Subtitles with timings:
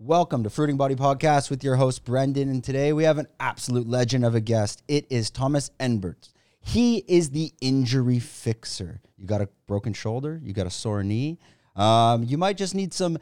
[0.00, 3.88] Welcome to Fruiting Body Podcast with your host Brendan, and today we have an absolute
[3.88, 4.82] legend of a guest.
[4.88, 6.32] It is Thomas Enberts.
[6.60, 9.00] He is the injury fixer.
[9.16, 11.38] You got a broken shoulder, you got a sore knee,
[11.76, 13.18] um, you might just need some,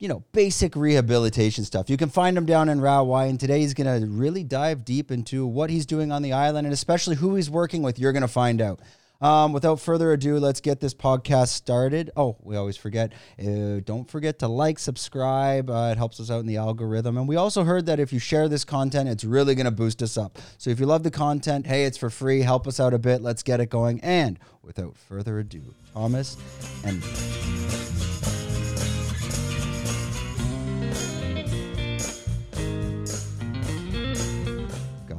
[0.00, 1.88] you know, basic rehabilitation stuff.
[1.88, 5.12] You can find him down in Rawai, and today he's going to really dive deep
[5.12, 8.00] into what he's doing on the island and especially who he's working with.
[8.00, 8.80] You're going to find out.
[9.20, 12.10] Um, without further ado, let's get this podcast started.
[12.16, 13.12] Oh, we always forget.
[13.38, 15.70] Uh, don't forget to like, subscribe.
[15.70, 17.16] Uh, it helps us out in the algorithm.
[17.16, 20.02] And we also heard that if you share this content, it's really going to boost
[20.02, 20.38] us up.
[20.58, 22.42] So if you love the content, hey, it's for free.
[22.42, 23.22] Help us out a bit.
[23.22, 24.00] Let's get it going.
[24.00, 26.36] And without further ado, Thomas
[26.84, 27.65] and.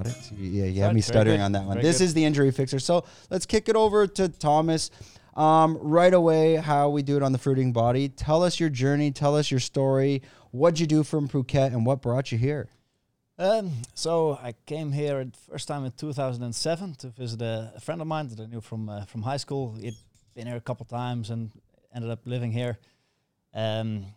[0.08, 0.32] It?
[0.38, 1.76] Yeah, you have Right, me stuttering on that one.
[1.76, 2.06] very This good.
[2.06, 2.80] is the injury fixer.
[2.80, 4.90] So let's kick it over to Thomas.
[5.36, 8.10] Um, right away, how we do it on the fruiting body.
[8.10, 9.12] Tell us your journey.
[9.12, 10.24] Tell us your story.
[10.52, 12.70] What'd you do from Phuket and what brought you here?
[13.38, 18.02] Um, so I came here at first time in 2007 to visit a, a friend
[18.02, 19.76] of mine that I knew from uh, from high school.
[19.80, 19.94] He'd
[20.34, 21.52] been here a couple times and
[21.94, 22.80] ended up living here.
[23.54, 24.08] Um,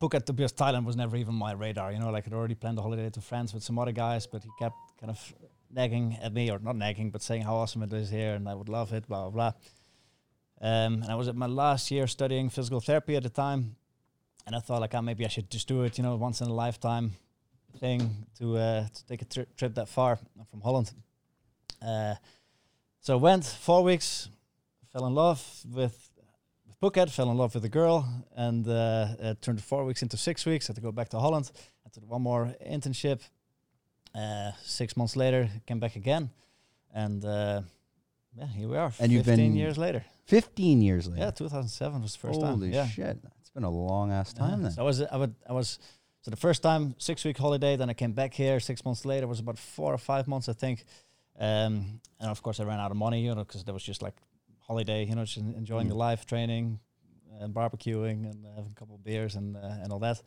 [0.00, 1.92] Phuket, to be honest, Thailand was never even my radar.
[1.92, 4.42] You know, like I'd already planned a holiday to France with some other guys, but
[4.42, 5.34] he kept kind of
[5.68, 8.54] nagging at me, or not nagging, but saying how awesome it is here and I
[8.54, 9.52] would love it, blah blah blah.
[10.60, 13.74] Um, and I was at my last year studying physical therapy at the time,
[14.46, 15.98] and I thought like, oh, maybe I should just do it.
[15.98, 17.14] You know, once in a lifetime
[17.80, 20.18] thing to uh, to take a tri- trip that far.
[20.50, 20.92] From Holland.
[21.84, 22.14] Uh,
[23.00, 24.28] so I went four weeks,
[24.92, 26.10] fell in love with,
[26.80, 30.68] Phuket, fell in love with a girl, and uh, turned four weeks into six weeks.
[30.68, 31.50] Had to go back to Holland.
[31.92, 33.20] To do one more internship.
[34.14, 36.30] Uh, six months later, came back again,
[36.94, 37.62] and uh,
[38.36, 38.92] yeah, here we are.
[39.00, 40.04] And you've 15 been- years later.
[40.26, 41.22] 15 years later.
[41.24, 42.72] Yeah, 2007 was the first Holy time.
[42.72, 42.86] Yeah.
[42.86, 43.18] shit.
[43.40, 44.46] It's been a long ass Yeah.
[44.46, 44.72] time then.
[44.72, 45.78] So I was, I would, I was,
[46.20, 49.26] so the first time six week holiday, then I came back here six months later.
[49.26, 50.84] was about four or five months, I think.
[51.38, 54.00] Um, and of course, I ran out of money, you know, because there was just
[54.02, 54.14] like
[54.60, 55.98] holiday, you know, just en- enjoying the Mm.
[56.10, 56.78] life, training,
[57.40, 60.22] and barbecuing, and uh, having a couple of beers and uh, and all that.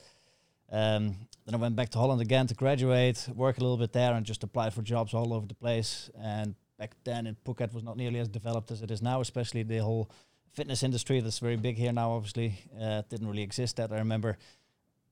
[0.72, 1.16] Um,
[1.46, 4.26] then I went back to Holland again to graduate, work a little bit there, and
[4.26, 6.10] just applied for jobs all over the place.
[6.20, 9.64] And back then, in Phuket was not nearly as developed as it is now, especially
[9.64, 10.10] the whole
[10.54, 12.12] fitness industry that's very big here now.
[12.12, 13.76] Obviously, uh, didn't really exist.
[13.76, 14.38] That I remember,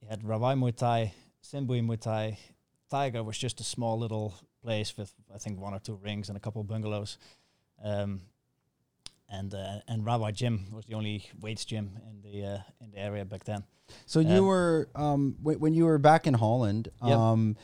[0.02, 1.14] you had Rawai Muay Thai,
[1.44, 2.38] Sinbi Muay Thai.
[2.90, 6.38] Tiger was just a small little place with I think one or two rings and
[6.38, 7.18] a couple of bungalows.
[7.84, 8.22] Um,
[9.38, 13.00] and uh, and Rawai Gym was the only weights gym in the uh, in the
[13.00, 13.64] area back then.
[14.06, 17.18] So you Um, were, um, when, when you were back in Holland, Yep.
[17.18, 17.58] um,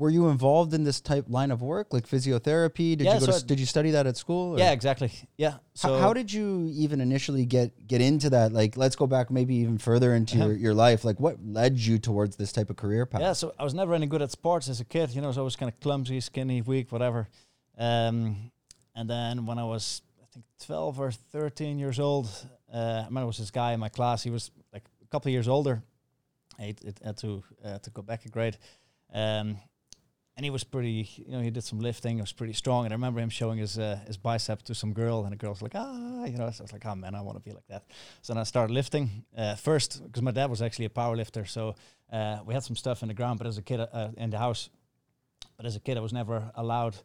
[0.00, 2.96] were you involved in this type line of work, like physiotherapy?
[2.96, 4.54] Did Yeah, you go to, so s- did you study that at school?
[4.54, 5.10] or- Yeah, exactly.
[5.36, 5.54] Yeah.
[5.74, 6.46] So how did you
[6.84, 8.52] even initially get get into that?
[8.52, 10.46] Like, let's go back maybe even further into Uh-huh.
[10.48, 11.04] your, your life.
[11.08, 13.20] Like, what led you towards this type of career path?
[13.20, 15.10] Yeah, so I was never any good at sports as a kid.
[15.14, 17.28] You know, I was always kind of clumsy, skinny, weak, whatever.
[17.78, 18.50] Um,
[18.96, 20.02] and then when I was,
[20.34, 22.28] think, 12 or 13 years old,
[22.72, 24.22] uh, I remember there was this guy in my class.
[24.22, 25.82] He was like a couple of years older.
[26.58, 28.56] I had, to uh, to go back a grade.
[29.12, 29.56] Um,
[30.36, 32.16] and he was pretty, you know, he did some lifting.
[32.16, 32.84] He was pretty strong.
[32.84, 35.50] And I remember him showing his uh, his bicep to some girl, and the girl
[35.50, 36.50] was like, ah, you know.
[36.50, 37.84] So I was like, oh man, I want to be like that.
[38.22, 41.44] So then I started lifting uh, first because my dad was actually a power lifter.
[41.44, 41.76] So
[42.12, 44.38] uh, we had some stuff in the ground, but as a kid uh, in the
[44.38, 44.70] house,
[45.56, 46.96] but as a kid, I was never allowed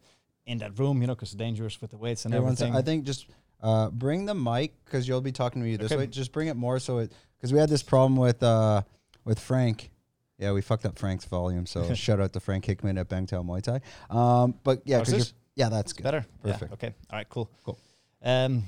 [0.50, 2.74] in that room, you know, because it's dangerous with the weights and Hey, one everything.
[2.74, 3.26] I think just
[3.62, 5.96] uh, bring the mic because you'll be talking to me this Okay.
[5.96, 6.06] way.
[6.06, 8.82] Just bring it more so it because we had this problem with uh,
[9.24, 9.90] with Frank.
[10.38, 11.66] Yeah, we fucked up Frank's volume.
[11.66, 13.80] So shout out to Frank Hickman at Bangtao Muay Thai.
[14.10, 16.02] Um, but yeah, because yeah, that's good.
[16.02, 16.26] better.
[16.42, 16.70] Perfect.
[16.70, 16.94] Yeah, okay.
[17.10, 17.28] All right.
[17.28, 17.48] Cool.
[17.64, 17.78] Cool.
[18.22, 18.64] Um,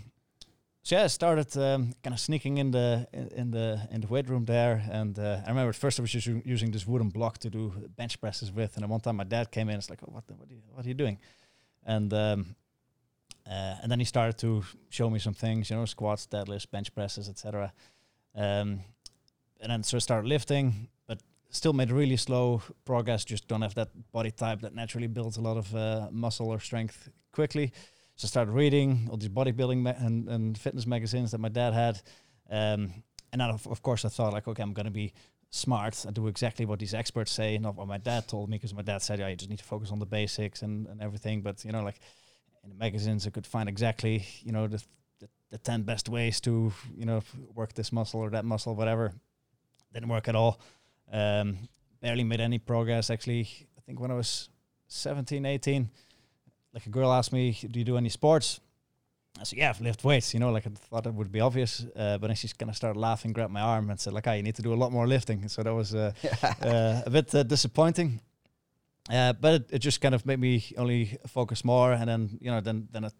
[0.84, 4.09] so yeah, I started um, kind of sneaking in the in, in the in the
[4.09, 7.09] weight room there, and uh, I remember at first I was just using this wooden
[7.09, 9.88] block to do bench presses with, and then one time my dad came in, it's
[9.91, 11.19] like, oh, what the, what, are you, what are you doing?
[11.84, 12.56] And um,
[13.47, 16.94] uh, and then he started to show me some things, you know, squats, deadlifts, bench
[16.94, 17.72] presses, etc.
[18.34, 18.81] Um,
[19.60, 21.20] and then so I started lifting, but
[21.50, 23.25] still made really slow progress.
[23.25, 26.61] Just don't have that body type that naturally builds a lot of uh, muscle or
[26.61, 27.73] strength quickly.
[28.17, 31.73] So I started reading all these bodybuilding ma- and, and fitness magazines that my dad
[31.75, 32.00] had.
[32.50, 32.93] Um,
[33.32, 35.14] and then, of, of course, I thought, like, okay, I'm going to be
[35.52, 36.04] smart.
[36.08, 38.82] I do exactly what these experts say, not what my dad told me, because my
[38.82, 41.43] dad said, yeah, you just need to focus on the basics and, and everything.
[41.43, 42.00] But, you know, like
[42.64, 44.82] in the magazines, I could find exactly, you know, the,
[45.20, 47.22] the, the 10 best ways to, you know,
[47.54, 49.12] work this muscle or that muscle, whatever.
[49.93, 50.58] Didn't work at all.
[51.12, 51.69] Um,
[52.00, 53.48] barely made any progress, actually.
[53.76, 54.48] I think when I was
[54.88, 55.90] 17, 18,
[56.72, 58.60] like a girl asked me, do you do any sports?
[59.40, 61.84] I said, yeah, I've lift weights, you know, like I thought it would be obvious.
[61.96, 64.32] Uh, but then she's kind of started laughing, grabbed my arm and said like, ah,
[64.32, 65.49] you need to do a lot more lifting.
[65.49, 66.12] So that was uh,
[66.62, 68.20] uh, a bit uh, disappointing.
[69.11, 71.93] Uh, but it, it just kind of made me only focus more.
[71.93, 73.14] And then, you know, then, then at,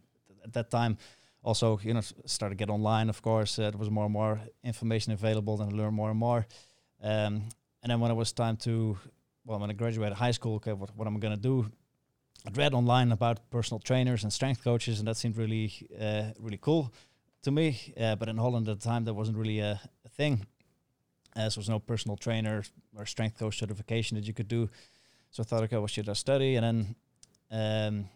[0.44, 0.99] at that time,
[1.43, 3.59] also, you know, started to get online, of course.
[3.59, 6.47] Uh, there was more and more information available, then I learned more and more.
[7.03, 7.49] Um,
[7.82, 8.97] and then when it was time to,
[9.44, 11.70] well, when I graduated high school, okay, what, what am I going to do?
[12.44, 16.59] I'd read online about personal trainers and strength coaches, and that seemed really, uh, really
[16.61, 16.93] cool
[17.43, 17.94] to me.
[17.99, 20.47] Uh, but in Holland at the time, that wasn't really a, a thing.
[21.37, 22.65] As there was no personal trainer
[22.97, 24.69] or strength coach certification that you could do.
[25.31, 26.56] So I thought, okay, what should I study?
[26.56, 26.97] And then
[27.50, 28.09] um,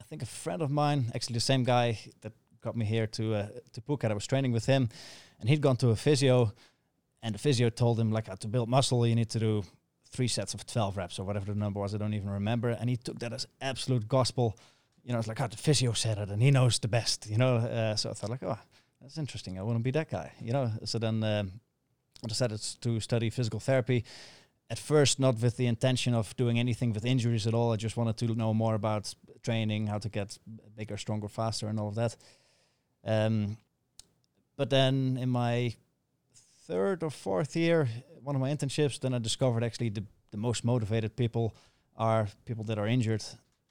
[0.00, 2.32] I think a friend of mine, actually the same guy that
[2.62, 4.88] got me here to uh, to Phuket, I was training with him,
[5.40, 6.52] and he'd gone to a physio,
[7.20, 9.64] and the physio told him like uh, to build muscle, you need to do
[10.12, 11.94] three sets of 12 reps or whatever the number was.
[11.94, 12.68] I don't even remember.
[12.68, 14.56] And he took that as absolute gospel.
[15.04, 17.38] You know, it's like, oh, the physio said it and he knows the best, you
[17.38, 17.56] know.
[17.56, 18.58] Uh, so I thought, like, oh,
[19.00, 19.58] that's interesting.
[19.58, 20.70] I want to be that guy, you know.
[20.84, 21.52] So then um,
[22.22, 24.04] I decided to study physical therapy.
[24.70, 27.72] At first, not with the intention of doing anything with injuries at all.
[27.72, 29.12] I just wanted to know more about
[29.42, 30.38] training, how to get
[30.76, 32.16] bigger, stronger, faster, and all of that.
[33.04, 33.58] Um,
[34.56, 35.74] but then in my
[36.72, 37.88] third or fourth year,
[38.24, 41.54] one of my internships, then I discovered actually the, the most motivated people
[41.96, 43.24] are people that are injured.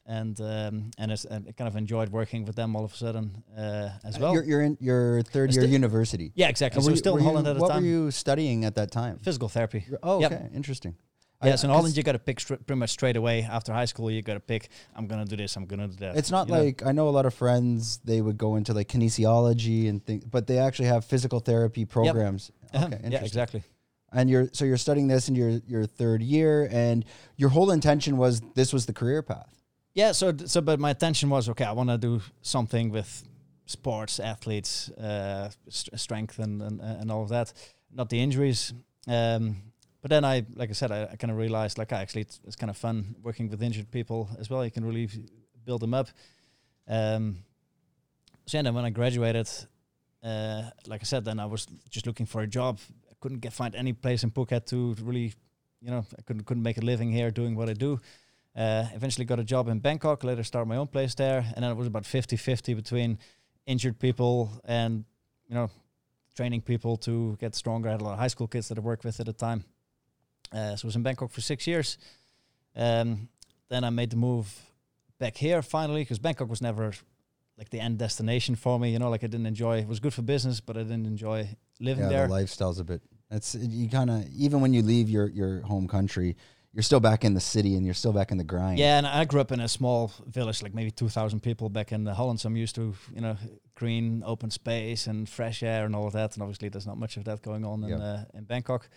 [0.05, 2.97] And um, and, it's, and I kind of enjoyed working with them all of a
[2.97, 4.33] sudden uh, as well.
[4.33, 6.31] You're, you're in your third year sti- university.
[6.35, 6.77] yeah, exactly.
[6.77, 7.75] And So were still were in Holland you- at the time.
[7.75, 9.19] What were you studying at that time?
[9.19, 9.85] Physical therapy.
[10.03, 10.31] Oh, Yep.
[10.31, 10.95] okay, interesting.
[11.43, 13.73] Yeah, I- so in Holland you got to pick str- pretty much straight away after
[13.73, 14.11] high school.
[14.11, 14.69] You got to pick.
[14.95, 15.55] I'm gonna do this.
[15.55, 16.15] I'm gonna do that.
[16.17, 16.63] It's not you know?
[16.63, 17.99] like I know a lot of friends.
[18.03, 22.51] They would go into like kinesiology and think, but they actually have physical therapy programs.
[22.73, 22.85] Uh-huh.
[22.85, 23.63] Okay, yeah, exactly.
[24.13, 27.05] And you're so you're studying this in your your third year, and
[27.37, 29.53] your whole intention was this was the career path.
[29.93, 31.65] Yeah, so so but my intention was okay.
[31.65, 33.23] I want to do something with
[33.65, 37.53] sports, athletes, uh, st- strength, and, and and all of that.
[37.93, 38.73] Not the injuries.
[39.07, 39.63] Um,
[40.01, 42.39] but then I, like I said, I, I kind of realized like ah, actually it's,
[42.45, 44.65] it's kind of fun working with injured people as well.
[44.65, 45.07] You can really
[45.65, 46.09] build them up.
[46.87, 47.37] Um,
[48.47, 49.47] so yeah, then when I graduated,
[50.23, 52.79] uh, like I said, then I was just looking for a job.
[53.09, 55.33] I couldn't get find any place in Phuket to really,
[55.81, 57.99] you know, I couldn't couldn't make a living here doing what I do.
[58.55, 61.45] Uh, eventually got a job in Bangkok, later started my own place there.
[61.55, 63.17] And then it was about 50-50 between
[63.65, 65.05] injured people and,
[65.47, 65.69] you know,
[66.35, 67.87] training people to get stronger.
[67.87, 69.63] I had a lot of high school kids that I worked with at the time.
[70.51, 71.97] Uh, so I was in Bangkok for six years.
[72.75, 73.29] Um,
[73.69, 74.53] then I made the move
[75.19, 76.93] back here finally because Bangkok was never
[77.57, 78.91] like the end destination for me.
[78.91, 79.79] You know, like I didn't enjoy.
[79.79, 81.49] It was good for business, but I didn't enjoy
[81.79, 82.27] living yeah, there.
[82.27, 83.01] the lifestyle's a bit.
[83.29, 86.35] It's you kind of even when you leave your your home country,
[86.73, 88.79] you're still back in the city and you're still back in the grind.
[88.79, 91.91] Yeah, and I grew up in a small village, like maybe two thousand people back
[91.91, 92.39] in the Holland.
[92.39, 93.37] So I'm used to you know
[93.75, 96.33] green, open space, and fresh air, and all of that.
[96.33, 98.89] And obviously, there's not much of that going on in uh, in Bangkok.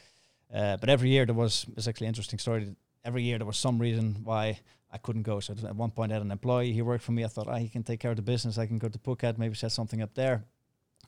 [0.55, 2.75] Uh, but every year there was it's actually an interesting story.
[3.05, 4.61] Every year there was some reason why
[4.93, 5.41] I couldn't go.
[5.41, 6.73] So at one point I had an employee.
[6.73, 7.25] He worked for me.
[7.25, 8.57] I thought, ah, he can take care of the business.
[8.57, 10.45] I can go to Phuket, maybe set something up there.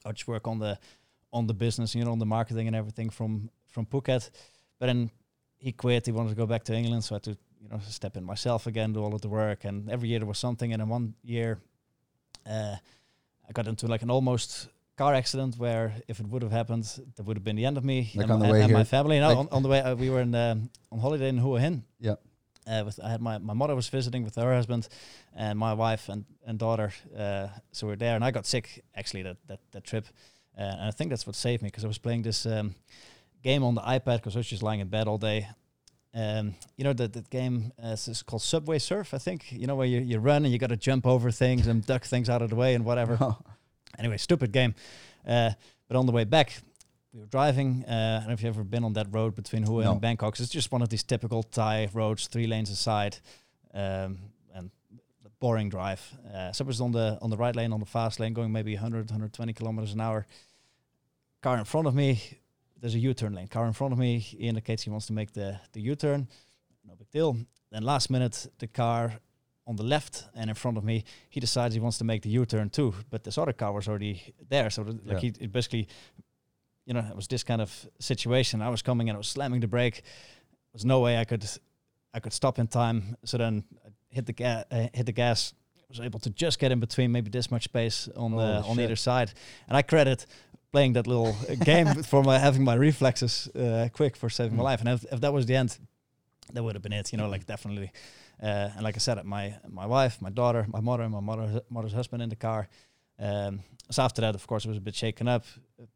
[0.05, 0.79] I'll just work on the
[1.33, 4.31] on the business, you know, on the marketing and everything from from Phuket.
[4.79, 5.11] But then
[5.59, 6.07] he quit.
[6.07, 8.25] He wanted to go back to England, so I had to you know step in
[8.25, 9.65] myself again, do all of the work.
[9.65, 10.73] And every year there was something.
[10.73, 11.61] And in one year,
[12.45, 12.77] uh,
[13.49, 16.85] I got into like an almost car accident where if it would have happened,
[17.17, 19.21] that would have been the end of me Like and, and- my family.
[19.21, 21.59] No, Like- on, on the way uh, we were in um, on holiday in Hua
[21.61, 21.85] Hin.
[22.01, 22.21] Yep.
[22.69, 24.89] Uh, with I had my my mother was visiting with her husband,
[25.37, 26.93] and my wife and and daughter.
[27.17, 30.07] Uh, so we are there, and I got sick actually that that that trip,
[30.59, 32.75] uh, and I think that's what saved me because I was playing this um,
[33.43, 35.47] game on the iPad because I was just lying in bed all day.
[36.13, 39.53] Um, you know that that game uh, it's called Subway Surf, I think.
[39.53, 42.05] You know where you, you run and you got to jump over things and duck
[42.05, 43.37] things out of the way and whatever.
[43.99, 44.75] Anyway, stupid game.
[45.27, 45.51] Uh,
[45.89, 46.61] but on the way back,
[47.13, 47.85] we were driving.
[47.85, 49.93] Uh, I don't know if you've ever been on that road between Hua No.
[49.93, 50.35] and Bangkok.
[50.35, 53.19] 'cause It's just one of these typical Thai roads, three lanes aside,
[53.73, 54.19] um,
[54.55, 54.71] and
[55.41, 56.01] boring drive.
[56.35, 58.53] Uh, so it was on the on the right lane, on the fast lane, going
[58.53, 60.27] maybe 100, 120 kilometers an hour.
[61.43, 62.21] Car in front of me,
[62.81, 63.47] there's a U-turn lane.
[63.49, 66.29] Car in front of me, he indicates he wants to make the the U-turn.
[66.85, 67.37] No big deal.
[67.71, 69.21] Then last minute, the car
[69.67, 72.29] on the left and in front of me, he decides he wants to make the
[72.31, 72.95] U-turn too.
[73.11, 75.89] But this other car was already there, so th- like he it basically,
[76.85, 78.63] you know, it was this kind of situation.
[78.63, 79.95] I was coming and I was slamming the brake.
[79.95, 81.45] There was no way I could
[82.15, 83.17] I could stop in time.
[83.25, 85.53] So then I hit the gas, uh, hit the gas.
[85.89, 88.77] Was able to just get in between, maybe this much space on the Holy on
[88.77, 88.85] shit.
[88.85, 89.33] either side.
[89.69, 90.27] And I credit
[90.73, 94.71] playing that little game for my having my reflexes uh, quick for saving my Mm.
[94.71, 94.81] life.
[94.81, 95.79] And if, if that was the end,
[96.53, 97.13] that would have been it.
[97.13, 97.93] You know, like definitely.
[98.43, 101.63] Uh, and like I said, my my wife, my daughter, my mother, and my mother,
[101.71, 102.69] mother's husband in the car.
[103.19, 105.45] Um, so after that, of course, I was a bit shaken up.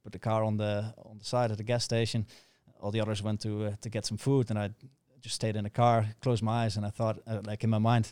[0.03, 2.27] Put the car on the on the side at the gas station.
[2.81, 4.71] All the others went to uh, to get some food, and I
[5.21, 7.79] just stayed in the car, closed my eyes, and I thought, uh, like in my
[7.79, 8.11] mind,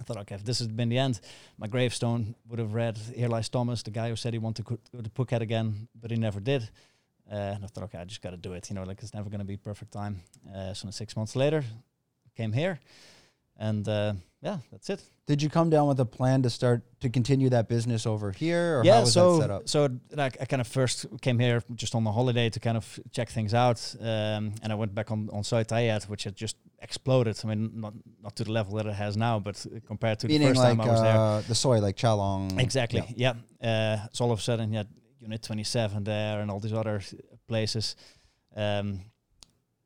[0.00, 1.20] I thought, okay, if this has been the end,
[1.58, 4.78] my gravestone would have read, "Here lies Thomas, the guy who said he wanted to
[4.92, 6.70] go to Phuket again, but he never did."
[7.30, 8.68] Uh, and I thought, okay, I just got to do it.
[8.70, 10.20] You know, like it's never going to be perfect time.
[10.52, 11.62] Uh, so six months later,
[12.36, 12.80] came here,
[13.60, 15.02] and uh, yeah, that's it.
[15.26, 18.80] Did you come down with a plan to start to continue that business over here,
[18.80, 19.68] or yeah, how was so that set up?
[19.68, 22.98] so like I kind of first came here just on the holiday to kind of
[23.12, 26.56] check things out, um, and I went back on on Soi Ta-iad, which had just
[26.80, 27.38] exploded.
[27.44, 30.48] I mean, not not to the level that it has now, but compared to Meaning
[30.48, 32.58] the first like time I was there, uh, the soy, like Chalong.
[32.58, 33.34] exactly, yeah.
[33.62, 34.88] Uh, so all of a sudden, you had
[35.20, 37.02] Unit 27 there and all these other
[37.46, 37.94] places.
[38.56, 39.00] Um,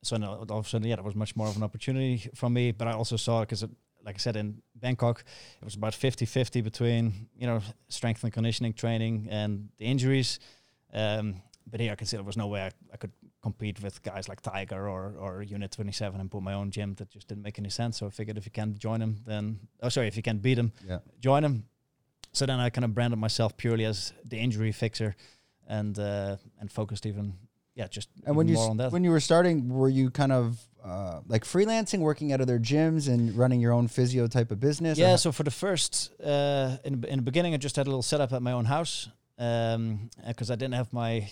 [0.06, 2.48] so no, all of a sudden, yeah, that was much more of an opportunity for
[2.50, 2.72] me.
[2.72, 3.62] But I also saw because,
[4.04, 5.24] like I said, in Bangkok,
[5.60, 10.38] it was about 50-50 between you know strength and conditioning training and the injuries.
[10.92, 14.02] Um, but here, I could see there was no way I, I could compete with
[14.02, 16.94] guys like Tiger or or Unit 27 and put my own gym.
[16.94, 17.98] That just didn't make any sense.
[17.98, 20.54] So I figured if you can't join them, then oh sorry, if you can't beat
[20.56, 20.98] them, Yeah.
[21.20, 21.64] join them.
[22.32, 25.14] So then I kind of branded myself purely as the injury fixer,
[25.68, 27.34] and uh, and focused even
[27.74, 28.92] yeah just And when you on that.
[28.92, 32.58] when you were starting, were you kind of uh, like freelancing, working out of their
[32.60, 34.98] gyms and running your own physio type of business?
[34.98, 37.90] Yeah, so for the first, uh, in the- in the beginning, I just had a
[37.90, 41.28] little setup at my own house because I didn't have my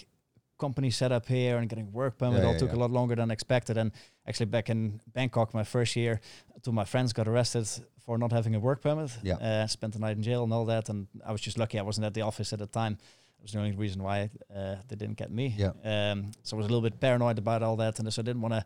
[0.59, 2.79] company set up here and getting work permit Yeah, all yeah, took yeah.
[2.79, 3.77] a lot longer than expected.
[3.77, 3.91] And
[4.29, 6.21] actually, back in Bangkok, my first year,
[6.63, 7.67] two of my friends got arrested
[8.05, 9.11] for not having a work permit.
[9.23, 9.35] Yeah.
[9.37, 10.89] uh, spent the night in jail and all that.
[10.89, 12.99] And I was just lucky I wasn't at the office at the time.
[13.43, 15.55] Was the only reason why uh, they didn't get me.
[15.59, 15.73] Yeah.
[15.85, 18.41] Um, so I was a little bit paranoid about all that, and so I didn't
[18.43, 18.65] want to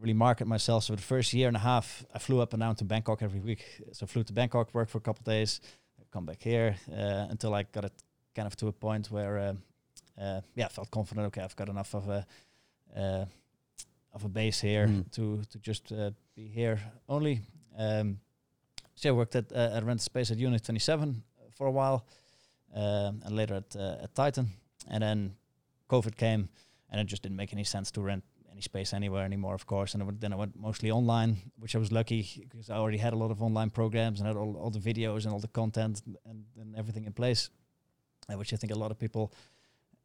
[0.00, 0.84] really market myself.
[0.84, 3.40] So the first year and a half, I flew up and down to Bangkok every
[3.40, 3.62] week.
[3.92, 5.60] So I flew to Bangkok, worked for a couple of days,
[6.10, 7.92] come back here uh, until I got it
[8.34, 11.26] kind of to a point where, uh, uh, yeah, I felt confident.
[11.26, 12.26] Okay, I've got enough of a
[12.96, 13.24] uh,
[14.14, 15.10] of a base here Mm.
[15.12, 16.78] to to just uh, be here
[17.08, 17.40] only.
[17.76, 18.18] Um,
[18.94, 21.22] so I worked at uh, at Rent Space at Unit 27
[21.56, 22.04] for a while,
[22.74, 24.50] um, and later at uh, at Titan,
[24.88, 25.34] and then
[25.88, 26.48] COVID came,
[26.90, 29.94] and it just didn't make any sense to rent any space anywhere anymore, of course.
[29.94, 32.98] And I went, then I went mostly online, which I was lucky because I already
[32.98, 35.48] had a lot of online programs and had all, all the videos and all the
[35.48, 37.50] content and, and everything in place,
[38.28, 39.32] uh, which I think a lot of people,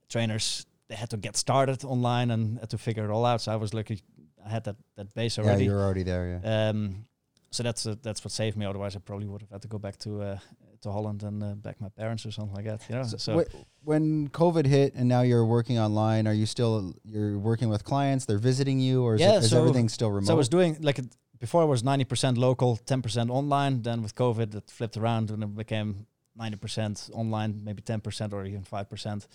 [0.08, 3.42] trainers, they had to get started online and had to figure it all out.
[3.42, 4.02] So I was lucky
[4.46, 5.64] I had that, that base already.
[5.64, 6.42] yeah, you're already there.
[6.44, 6.70] Yeah.
[6.70, 7.06] Um,
[7.52, 8.66] so that's uh, that's what saved me.
[8.66, 10.38] Otherwise, I probably would have had to go back to uh,
[10.82, 12.82] to Holland and uh, back my parents or something like that.
[12.90, 13.04] You know.
[13.04, 17.38] So So, wh- when COVID hit and now you're working online, are you still you're
[17.38, 18.26] working with clients?
[18.26, 20.28] They're visiting you, or is, Yeah, it, is so- everything still remote?
[20.28, 21.00] so I was doing like
[21.40, 21.62] before.
[21.62, 23.82] I was ninety percent local, ten percent online.
[23.82, 26.06] Then with COVID, it flipped around and it became
[26.36, 29.28] ninety percent online, maybe ten percent or even five percent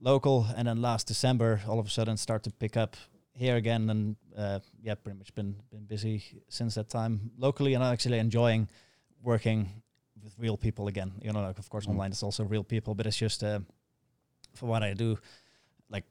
[0.00, 0.46] local.
[0.56, 2.96] And then last December, all of a sudden, start to pick up
[3.34, 3.90] here again.
[3.90, 8.18] And uh, yeah, pretty much been been busy since that time locally, and I'm actually
[8.18, 8.68] enjoying
[9.22, 9.68] working
[10.22, 11.12] with real people again.
[11.22, 11.90] You know, like of course Mm.
[11.90, 13.60] online is also real people, but it's just uh,
[14.54, 15.18] for what I do,
[15.90, 16.04] like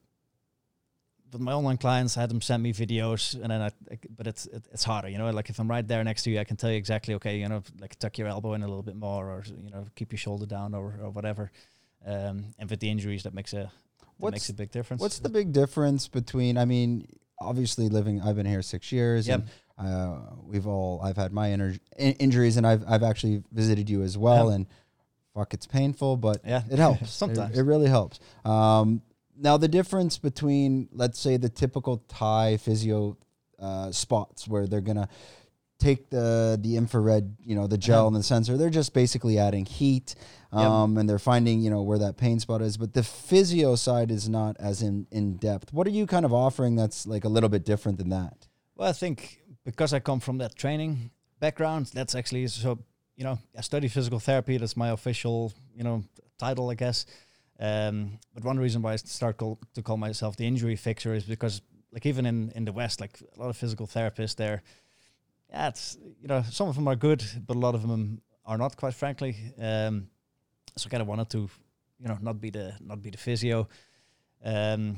[1.31, 4.27] with my online clients, I had them send me videos, and then I, I but
[4.27, 5.29] it's it, it's harder, you know.
[5.31, 7.47] Like if I'm right there next to you, I can tell you exactly, okay, you
[7.47, 10.19] know, like tuck your elbow in a little bit more, or you know, keep your
[10.19, 11.51] shoulder down, or or whatever.
[12.05, 13.71] Um, and with the injuries, that makes a
[14.19, 15.01] that makes a big difference.
[15.01, 16.57] What's the big difference between?
[16.57, 17.07] I mean,
[17.39, 18.21] obviously, living.
[18.21, 19.27] I've been here six years.
[19.27, 19.39] Yep.
[19.39, 21.01] And, uh, we've all.
[21.03, 24.49] I've had my inner in- injuries, and I've I've actually visited you as well.
[24.49, 24.55] Yeah.
[24.55, 24.67] And
[25.33, 27.57] fuck, it's painful, but yeah, it helps It- sometimes.
[27.57, 28.19] It, really helps.
[28.45, 29.01] Um,
[29.37, 33.17] now the difference between, let's say, the typical Thai physio
[33.59, 35.07] uh, spots where they're gonna
[35.79, 38.07] take the the infrared, you know, the gel Uh-huh.
[38.07, 38.55] and the sensor.
[38.57, 40.13] They're just basically adding heat,
[40.53, 40.61] Yep.
[40.61, 42.77] um, and they're finding, you know, where that pain spot is.
[42.77, 45.73] But the physio side is not as in in depth.
[45.73, 48.47] What are you kind of offering that's like a little bit different than that?
[48.75, 52.79] Well, I think because I come from that training background, that's actually so.
[53.17, 54.57] You know, I study physical therapy.
[54.57, 56.03] That's my official, you know,
[56.39, 57.05] title, I guess.
[57.59, 61.25] Um, but one reason why I start call, to call myself the injury fixer is
[61.25, 64.63] because, like, even in in the West, like a lot of physical therapists, there,
[65.49, 68.57] yeah, it's you know, some of them are good, but a lot of them are
[68.57, 69.35] not, quite frankly.
[69.59, 70.07] Um,
[70.77, 71.49] so I kind of wanted to,
[71.99, 73.67] you know, not be the not be the physio.
[74.43, 74.97] Um,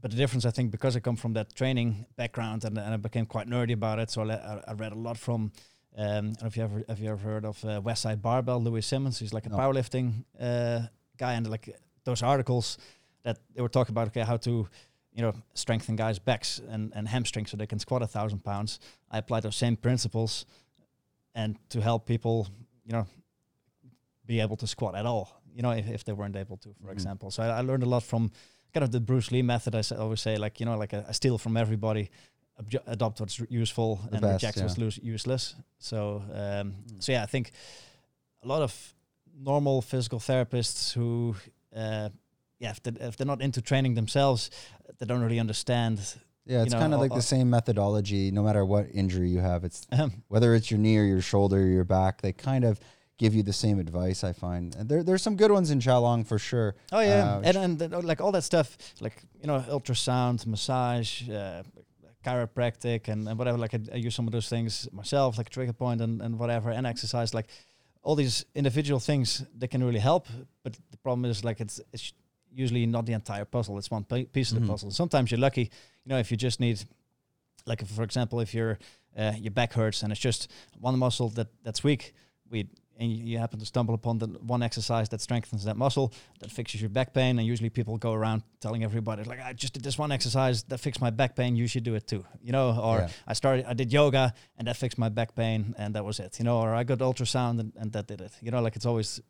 [0.00, 2.96] but the difference, I think, because I come from that training background and, and I
[2.96, 5.52] became quite nerdy about it, so I, le- I- read a lot from.
[5.96, 8.62] Um, I don't know if you ever have you ever heard of uh, Westside Barbell,
[8.62, 9.18] Louie Simmons.
[9.18, 9.56] He's like a No.
[9.58, 10.82] powerlifting uh,
[11.18, 11.68] guy, and like
[12.04, 12.78] those articles
[13.24, 14.68] that they were talking about, okay, how to,
[15.12, 18.78] you know, strengthen guys' backs and, and hamstrings so they can squat a thousand pounds.
[19.10, 20.46] I applied those same principles,
[21.34, 22.46] and to help people,
[22.86, 23.06] you know,
[24.26, 25.40] be able to squat at all.
[25.54, 26.92] You know, if, if they weren't able to, for Mhm.
[26.92, 27.30] example.
[27.30, 28.30] So I, I learned a lot from
[28.72, 29.74] kind of the Bruce Lee method.
[29.74, 32.10] I always say, like you know, like I, steal from everybody,
[32.86, 34.84] adopt what's useful, The and best, reject what's yeah.
[34.84, 35.54] lose- useless.
[35.78, 37.02] So um, Mm.
[37.02, 37.52] so yeah, I think
[38.42, 38.94] a lot of
[39.42, 41.34] normal physical therapists who
[41.74, 42.08] uh,
[42.58, 44.50] yeah, if, they, if they're not into training themselves,
[44.98, 45.98] they don't really understand.
[46.46, 49.64] Yeah, it's know, kind of like the same methodology no matter what injury you have.
[49.64, 52.78] It's Um, whether it's your knee or your shoulder or your back, they kind of
[53.22, 54.74] give you the same advice, I find.
[54.78, 56.74] And there, there's some good ones in Chalong for sure.
[56.90, 58.68] Oh yeah, Uh, and and like all that stuff,
[59.00, 61.62] like you know, ultrasound, massage, uh,
[62.24, 63.58] chiropractic, and, and whatever.
[63.58, 66.70] Like I, I use some of those things myself, like trigger point and and whatever,
[66.70, 67.34] and exercise.
[67.34, 67.48] Like
[68.02, 70.26] all these individual things, they can really help.
[70.62, 72.12] But the problem is, like it's it's
[72.52, 73.78] usually not the entire puzzle.
[73.78, 74.66] It's one pi- piece of Mhm.
[74.66, 74.90] the puzzle.
[74.90, 75.62] Sometimes you're lucky,
[76.04, 76.78] you know, if you just need,
[77.66, 78.78] like if, for example, if your
[79.16, 80.48] uh, your back hurts and it's just
[80.80, 82.12] one muscle that that's weak,
[82.50, 82.64] we
[83.00, 86.50] and you, you happen to stumble upon the one exercise that strengthens that muscle that
[86.52, 87.38] fixes your back pain.
[87.38, 90.78] And usually people go around telling everybody like, I just did this one exercise that
[90.78, 91.56] fixed my back pain.
[91.56, 92.78] You should do it too, you know.
[92.78, 93.08] Or Yeah.
[93.26, 96.38] I started, I did yoga and that fixed my back pain and that was it,
[96.38, 96.58] you know.
[96.58, 98.60] Or I got ultrasound and, and that did it, you know.
[98.60, 99.20] Like it's always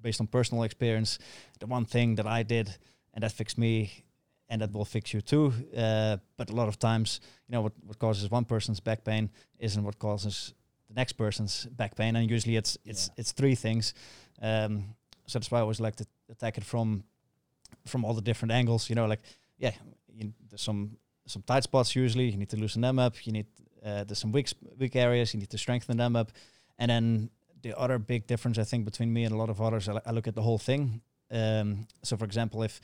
[0.00, 1.18] based on personal experience.
[1.60, 2.76] The one thing that I did
[3.14, 4.04] and that fixed me
[4.50, 5.52] and that will fix you too.
[5.74, 9.30] Uh, but a lot of times, you know, what, what causes one person's back pain
[9.58, 10.52] isn't what causes
[10.94, 13.14] the next person's back pain, and usually it's it's Yeah.
[13.20, 13.94] it's three things.
[14.42, 14.94] Um,
[15.26, 17.04] so that's why I always like to attack it from
[17.86, 18.88] from all the different angles.
[18.88, 19.20] You know, like
[19.58, 19.72] yeah,
[20.12, 20.96] you, there's some
[21.26, 22.30] some tight spots usually.
[22.30, 23.14] You need to loosen them up.
[23.26, 23.46] You need
[23.84, 24.48] uh, there's some weak
[24.78, 25.32] weak areas.
[25.34, 26.32] You need to strengthen them up,
[26.78, 27.30] and then
[27.62, 30.12] the other big difference I think between me and a lot of others, I, I
[30.12, 31.00] look at the whole thing.
[31.30, 32.80] Um, so for example, if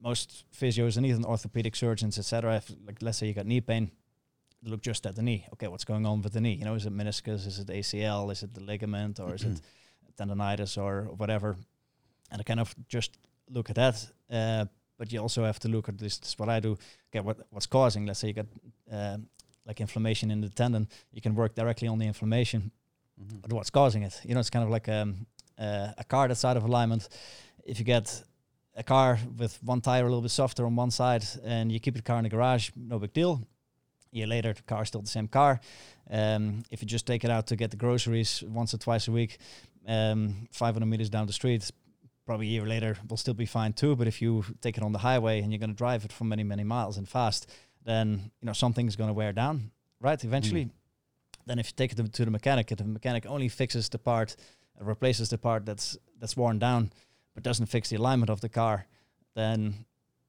[0.00, 3.90] most physios and even orthopedic surgeons, etc., if like let's say you got knee pain,
[4.64, 5.46] look just at the knee.
[5.54, 6.54] Okay, what's going on with the knee?
[6.54, 7.46] You know, is it meniscus?
[7.46, 8.30] Is it ACL?
[8.30, 9.20] Is it the ligament?
[9.20, 9.60] Or is it
[10.18, 11.56] tendonitis or whatever?
[12.30, 13.18] And I kind of just
[13.50, 14.06] look at that.
[14.30, 14.66] Uh,
[14.98, 16.18] but you also have to look at this.
[16.18, 16.78] This is what I do.
[17.10, 18.06] Okay, what what's causing?
[18.06, 18.46] Let's say you got
[18.90, 19.26] um,
[19.66, 20.88] like inflammation in the tendon.
[21.12, 22.70] You can work directly on the inflammation
[23.20, 23.42] Mhm.
[23.42, 24.20] but what's causing it.
[24.24, 25.26] You know, it's kind of like um,
[25.58, 27.08] uh, a car that's out of alignment.
[27.64, 28.24] If you get
[28.74, 31.94] a car with one tire a little bit softer on one side and you keep
[31.94, 33.40] the car in the garage, no big deal.
[34.12, 35.58] Year later, the car's still the same car.
[36.10, 39.12] Um, if you just take it out to get the groceries once or twice a
[39.12, 39.38] week,
[39.88, 41.70] um, 500 meters down the street,
[42.26, 43.96] probably a year later will still be fine too.
[43.96, 46.24] But if you take it on the highway and you're going to drive it for
[46.24, 47.50] many, many miles and fast,
[47.84, 49.70] then you know something's going to wear down,
[50.00, 50.22] right?
[50.22, 50.68] Eventually.
[51.46, 54.36] Then if you take it to, the mechanic, and the mechanic only fixes the part,
[54.80, 56.92] uh, replaces the part that's that's worn down,
[57.34, 58.86] but doesn't fix the alignment of the car,
[59.34, 59.86] then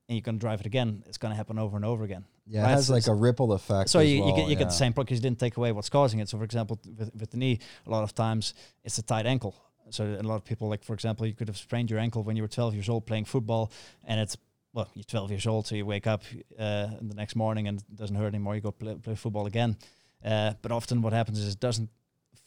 [0.10, 1.04] and you're going to drive it again.
[1.06, 2.26] It's going to happen over and over again.
[2.46, 3.90] Yeah, it has like a ripple effect.
[3.90, 5.90] So you, you get you get the same problem because you didn't take away what's
[5.90, 6.30] causing it.
[6.30, 8.54] So for example, with with the knee, a lot of times
[8.84, 9.56] it's a tight ankle.
[9.90, 12.36] So a lot of people, like for example, you could have sprained your ankle when
[12.36, 13.72] you were 12 years old playing football,
[14.06, 14.38] and it's
[14.74, 16.24] well, you're 12 years old, so you wake up
[16.58, 18.56] uh, the next morning and it doesn't hurt anymore.
[18.56, 19.78] You go play, play football again.
[20.26, 21.90] Uh, but often what happens is it doesn't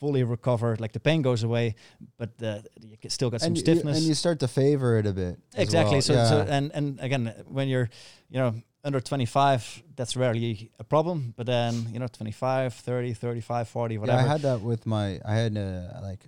[0.01, 0.77] fully recover.
[0.77, 1.77] Like the pain goes away,
[2.19, 3.99] but uh, you still got some and, you- stiffness.
[3.99, 5.39] and you start to favor it a bit.
[5.55, 5.97] Exactly.
[5.97, 6.03] well.
[6.03, 6.29] So, yeah.
[6.29, 7.89] so and and again, when you're
[8.29, 8.55] you know
[8.87, 11.35] under 25, that's rarely a problem.
[11.37, 14.19] But then you know 25, 30, 35, 40, Yeah, whatever.
[14.21, 15.21] I had that with my.
[15.25, 16.21] I had uh, like,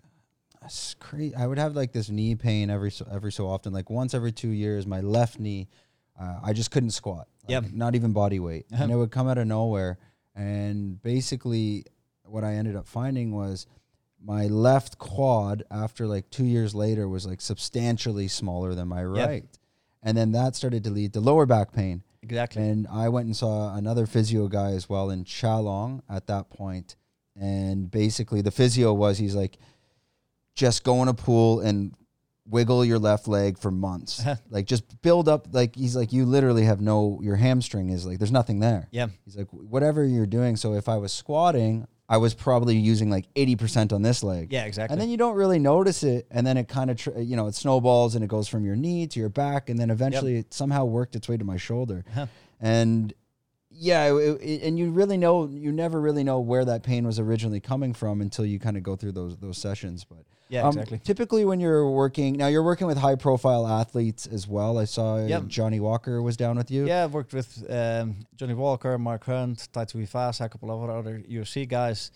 [0.65, 1.35] it's crazy.
[1.37, 4.33] I would have like this knee pain every so every so often, like once every
[4.33, 4.87] two years.
[4.87, 5.69] My left knee,
[6.21, 7.29] uh, I just couldn't squat.
[7.45, 7.73] Like, Yep.
[7.73, 8.83] Not even body weight, Uh-huh.
[8.83, 9.99] and it would come out of nowhere.
[10.35, 11.85] And basically,
[12.25, 13.67] what I ended up finding was
[14.21, 19.29] my left quad after like two years later was like substantially smaller than my Yep.
[19.29, 19.45] right,
[20.03, 22.03] and then that started to lead to lower back pain.
[22.23, 22.63] Exactly.
[22.63, 26.97] And I went and saw another physio guy as well in Chalong at that point.
[27.37, 29.59] And basically, the physio was he's like,
[30.55, 31.95] just go in a pool and
[32.45, 34.25] wiggle your left leg for months.
[34.51, 35.49] like, just build up.
[35.53, 38.89] Like, he's like, you literally have no, your hamstring is like, there's nothing there.
[38.91, 39.09] yeah.
[39.25, 40.57] He's like, whatever you're doing.
[40.57, 44.51] So if I was squatting, I was probably using like 80% on this leg.
[44.53, 44.65] Yeah.
[44.65, 44.95] Exactly.
[44.95, 47.47] And then you don't really notice it, and then it kind of, tr- you know,
[47.49, 50.55] it snowballs and it goes from your knee to your back, and then eventually it
[50.55, 52.05] somehow worked its way to my shoulder.
[52.15, 52.27] Huh.
[52.61, 53.13] And
[53.71, 57.19] yeah, it, it- and you really know, you never really know where that pain was
[57.19, 60.05] originally coming from until you kind of go through those those sessions.
[60.05, 60.63] But yeah.
[60.63, 60.99] um, Exactly.
[61.01, 64.79] typically, when you're working, now you're working with high profile athletes as well.
[64.79, 65.47] I saw Yep.
[65.47, 66.87] Johnny Walker was down with you.
[66.87, 71.23] Yeah, I've worked with um, Johnny Walker, Mark Hunt, Tai Tuivasa, a couple of other
[71.29, 72.11] UFC guys.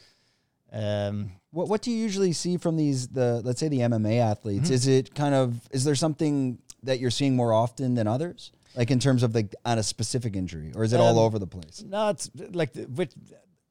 [0.73, 4.71] Um, What what do you usually see from these the let's say the MMA athletes?
[4.71, 4.73] Mhm.
[4.75, 8.53] Is it kind of is there something that you're seeing more often than others?
[8.75, 11.38] Like in terms of like on a specific injury, or is it all Um, over
[11.38, 11.85] the place?
[11.87, 13.12] No, it's like with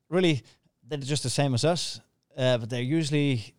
[0.10, 0.44] really
[0.88, 2.00] they're just the same as us,
[2.38, 3.56] uh, but they're usually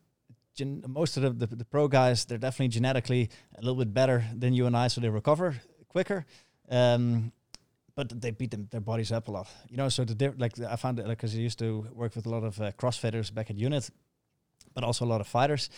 [0.54, 4.24] gen- most of the, the the pro guys they're definitely genetically a little bit better
[4.34, 6.24] than you and I, so they recover quicker.
[6.70, 7.32] Um,
[7.94, 9.88] but they beat them, their bodies up a lot, you know.
[9.88, 12.42] So the diff- like I found it because I used to work with a lot
[12.42, 13.90] of uh, CrossFitters back at Unit,
[14.74, 15.68] but also a lot of fighters.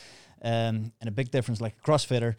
[0.43, 2.37] Um, and a big difference, like a CrossFitter,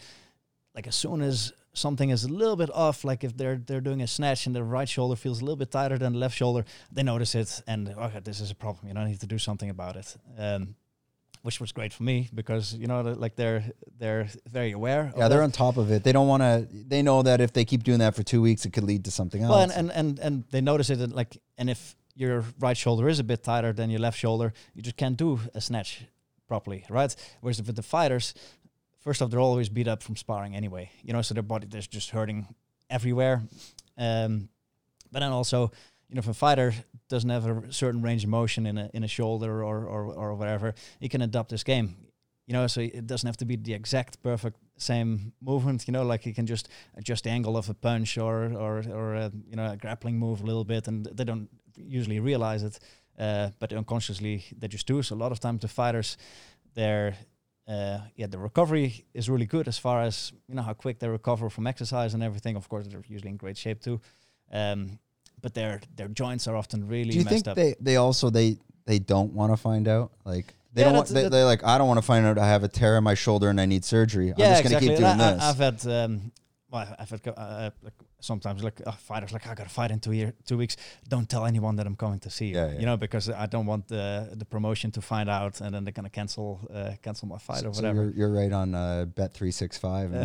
[0.74, 4.02] like as soon as something is a little bit off, like if they're they're doing
[4.02, 6.64] a snatch and the right shoulder feels a little bit tighter than the left shoulder,
[6.92, 8.88] they notice it and okay, this is a problem.
[8.88, 10.16] You know, I need to do something about it.
[10.38, 10.76] Um,
[11.46, 13.64] which was great for me because you know, like they're
[14.00, 15.12] they're very aware.
[15.14, 15.44] of Yeah, they're that.
[15.44, 16.04] on top of it.
[16.04, 16.68] They don't want to.
[16.72, 19.12] They know that if they keep doing that for two weeks, it could lead to
[19.12, 19.52] something else.
[19.52, 23.08] Well, and, and and and they notice it, and like, and if your right shoulder
[23.08, 26.02] is a bit tighter than your left shoulder, you just can't do a snatch
[26.48, 27.16] properly, right?
[27.42, 28.34] Whereas with the fighters,
[29.02, 31.88] first off, they're always beat up from sparring anyway, you know, so their body is
[31.88, 32.48] just hurting
[32.90, 33.44] everywhere.
[33.98, 34.50] Um,
[35.12, 35.72] but then also,
[36.10, 36.74] you know, if a fighter
[37.10, 40.36] doesn't have a certain range of motion in a in a shoulder or or or
[40.36, 41.96] whatever, he can adapt his game.
[42.48, 45.88] You know, so it doesn't have to be the exact perfect same movement.
[45.88, 49.16] You know, like he can just adjust the angle of a punch or or or
[49.16, 52.80] a, you know a grappling move a little bit, and they don't usually realize it,
[53.20, 55.02] uh, but unconsciously they just do.
[55.02, 56.18] So a lot of times the fighters,
[56.76, 57.16] their
[57.68, 61.08] uh, yeah, the recovery is really good as far as you know how quick they
[61.08, 62.56] recover from exercise and everything.
[62.56, 64.00] Of course, they're usually in great shape too,
[64.52, 65.00] um,
[65.42, 67.56] but their their joints are often really do you messed think up.
[67.56, 70.12] they they also they they don't want to find out?
[70.26, 71.08] Like they Yeah, don't want.
[71.08, 73.50] They, like, I don't want to find out I have a tear in my shoulder
[73.50, 74.32] and I need surgery.
[74.32, 74.88] I'm yeah, just gonna exactly.
[74.90, 75.44] keep doing I, this.
[75.44, 76.32] I've had um,
[76.70, 80.00] well, I've had uh, like sometimes like uh, fighters like I got to fight in
[80.00, 80.78] two year two weeks.
[81.08, 82.56] Don't tell anyone that I'm coming to see you.
[82.56, 82.80] Yeah, yeah.
[82.80, 85.92] You know, because I don't want the the promotion to find out and then they're
[85.92, 88.04] gonna cancel uh, cancel my fight so or so whatever.
[88.04, 90.12] you're, you're right on uh, Bet three six five.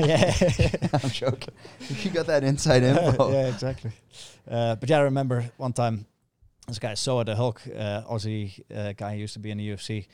[0.00, 0.32] Yeah.
[0.92, 1.54] I'm joking.
[2.02, 3.32] You got that inside info.
[3.32, 3.92] yeah, exactly.
[4.50, 6.06] Uh, but yeah, I remember one time
[6.66, 9.68] this guy Soa the Hulk uh, Aussie uh, guy who used to be in the
[9.68, 10.06] UFC,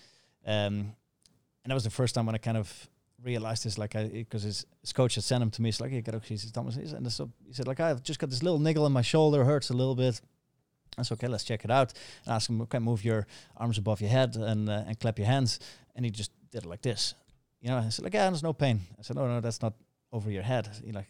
[0.47, 0.95] um,
[1.63, 2.89] and that was the first time when I kind of
[3.27, 3.77] realized this.
[3.79, 5.69] Like, I because his, his coach had sent him to me.
[5.69, 8.19] He's like, "Hey, get He says, Thomas," said, and so he said, "Like, I've just
[8.19, 10.21] got this little niggle in my shoulder, hurts a little bit."
[10.99, 11.93] I said, "Okay, let's check it out."
[12.25, 15.27] And ask him, "Okay, move your arms above your head and uh, and clap your
[15.29, 15.59] hands."
[15.95, 17.15] And he just did it like this.
[17.61, 19.75] You know, I said, "Like, yeah, there's no pain." I said, "No, no, that's not
[20.13, 21.09] over your head." He like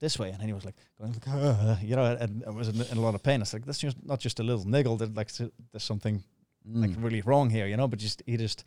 [0.00, 2.68] this way, and then he was like going, like, "Uh," you know, and I was
[2.68, 3.40] in, in a lot of pain.
[3.40, 4.96] I was like, "That's just not just a little niggle.
[4.96, 5.30] That like
[5.72, 6.22] there's something
[6.64, 7.02] like Mm.
[7.04, 8.64] really wrong here, you know." But just he just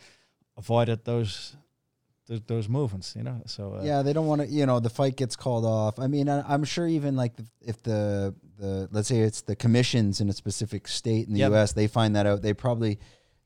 [0.58, 1.56] avoided those
[2.28, 3.42] those, those movements, you know.
[3.46, 4.48] So uh, yeah, they don't want to.
[4.48, 6.00] You know, the fight gets called off.
[6.00, 10.22] I mean, I, I'm sure even like if, the the let's say it's the commissions
[10.22, 11.52] in a specific state in the Yep.
[11.52, 11.74] U.S.
[11.74, 12.42] They find that out.
[12.42, 13.00] They probably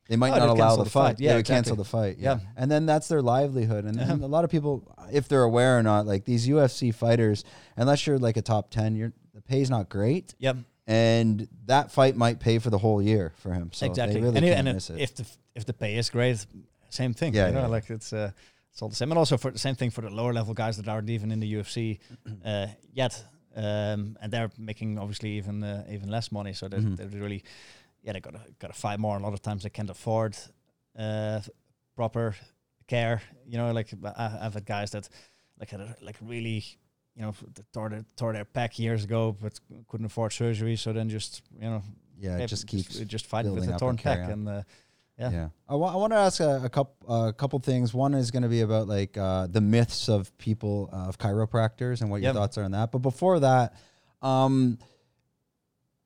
[0.08, 1.16] they might Oh, not allow the, the fight.
[1.16, 1.20] fight.
[1.20, 2.18] Yeah, they would cancel the fight.
[2.18, 2.34] Yeah.
[2.34, 2.40] Yeah.
[2.56, 3.84] and then that's their livelihood.
[3.86, 7.42] And, a lot of people, if they're aware or not, like these UFC fighters,
[7.76, 12.16] unless you're like a top ten, you're the pay's not great, Yep, and that fight
[12.16, 13.70] might pay for the whole year for him.
[13.72, 14.14] So exactly.
[14.14, 15.02] They really and can't and miss if, it.
[15.02, 16.46] if the if the pay is great,
[16.90, 17.34] same thing.
[17.34, 17.66] Yeah, you know, yeah.
[17.66, 18.30] like it's uh,
[18.76, 19.10] it's all the same.
[19.10, 21.40] And also for the same thing for the lower level guys that aren't even in
[21.40, 21.98] the UFC
[22.44, 23.24] uh, yet,
[23.56, 26.52] um, and they're making obviously even uh, even less money.
[26.52, 26.96] So they're, Mhm.
[26.98, 27.42] they're really
[28.02, 29.16] yeah they gotta gotta fight more.
[29.16, 30.36] And A lot of times they can't afford
[30.98, 31.40] uh,
[31.94, 32.34] proper
[32.86, 33.22] care.
[33.46, 35.08] You know, like I, I've had guys that
[35.58, 36.62] like had a, like really.
[37.18, 37.34] You know,
[37.72, 39.58] tore their, tore their pec years ago, but
[39.88, 40.76] couldn't afford surgery.
[40.76, 41.82] So then just you know,
[42.18, 44.62] yeah, it just keeps just fighting with a torn pec, and uh,
[45.18, 45.30] Yeah.
[45.30, 45.48] Yeah.
[45.68, 47.94] I want to ask a, a couple a couple things.
[47.94, 52.02] One is going to be about like uh, the myths of people uh, of chiropractors
[52.02, 52.34] and what your Yep.
[52.34, 52.92] thoughts are on that.
[52.92, 53.74] But before that,
[54.20, 54.78] um,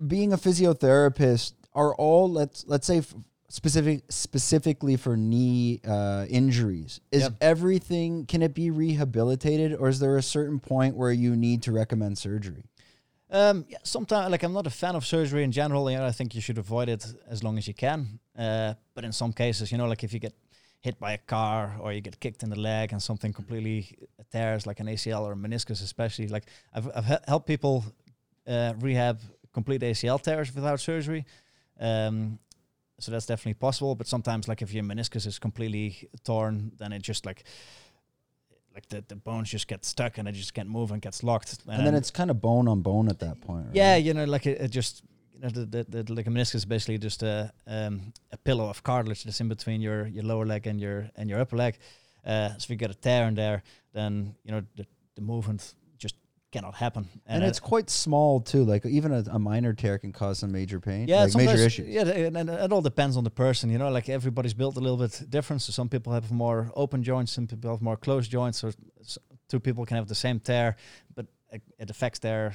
[0.06, 3.14] being a physiotherapist, are all let's let's say f-
[3.48, 7.32] specific specifically for knee uh, injuries is Yep.
[7.40, 11.72] everything can it be rehabilitated or is there a certain point where you need to
[11.72, 12.64] recommend surgery?
[13.30, 15.90] Um, yeah, sometimes like I'm not a fan of surgery in general.
[15.90, 18.18] You know, I think you should avoid it as long as you can.
[18.36, 20.34] Uh, but in some cases, you know, like if you get
[20.80, 23.96] hit by a car or you get kicked in the leg and something completely
[24.32, 26.28] tears, like an ACL or a meniscus, especially.
[26.28, 27.84] Like I've I've he- helped people
[28.48, 29.20] uh, rehab
[29.52, 31.24] complete ACL tears without surgery.
[31.78, 32.38] Um,
[32.98, 33.94] so that's definitely possible.
[33.94, 37.44] But sometimes, like if your meniscus is completely torn, then it just like
[38.74, 41.58] like the, the bones just get stuck and it just can't move and gets locked.
[41.68, 43.66] And, then it's kind of bone on bone at that point.
[43.66, 43.74] right?
[43.74, 45.02] Yeah, you know, like it, it just
[45.34, 48.68] you know, the, the, the like a meniscus is basically just a um, a pillow
[48.68, 51.78] of cartilage that's in between your, your lower leg and your and your upper leg.
[52.24, 55.74] Uh, so if you get a tear in there, then you know the, the movement
[56.50, 57.08] cannot happen.
[57.26, 58.64] And, uh, it's quite small too.
[58.64, 61.08] Like even a, a minor tear can cause some major pain.
[61.08, 61.88] yeah, like major issues.
[61.88, 63.70] Yeah, and, and it all depends on the person.
[63.70, 65.62] You know, like everybody's built a little bit different.
[65.62, 68.64] So some people have more open joints, some people have more closed joints.
[68.64, 70.76] Or s- two people can have the same tear,
[71.14, 72.54] but it, it affects their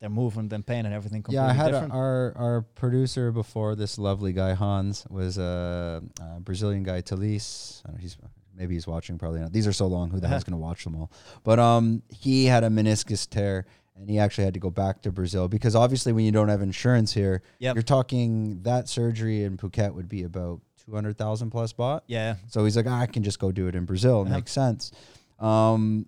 [0.00, 3.74] their movement and pain and everything completely Yeah, I had a, our our producer before
[3.74, 7.80] this lovely guy Hans was a, a Brazilian guy Talise.
[7.84, 8.16] I don't know, he's
[8.56, 9.18] maybe he's watching.
[9.18, 9.52] Probably not.
[9.52, 10.10] These are so long.
[10.10, 11.10] Who the hell's going to watch them all?
[11.42, 15.12] But um, he had a meniscus tear, and he actually had to go back to
[15.12, 17.76] Brazil because obviously, when you don't have insurance here, Yep.
[17.76, 22.00] you're talking that surgery in Phuket would be about two hundred thousand plus baht.
[22.06, 22.36] Yeah.
[22.48, 24.20] So he's like, "Ah, I can just go do it in Brazil.
[24.20, 24.34] It Uh-huh.
[24.36, 24.92] makes sense.
[25.38, 26.06] Um,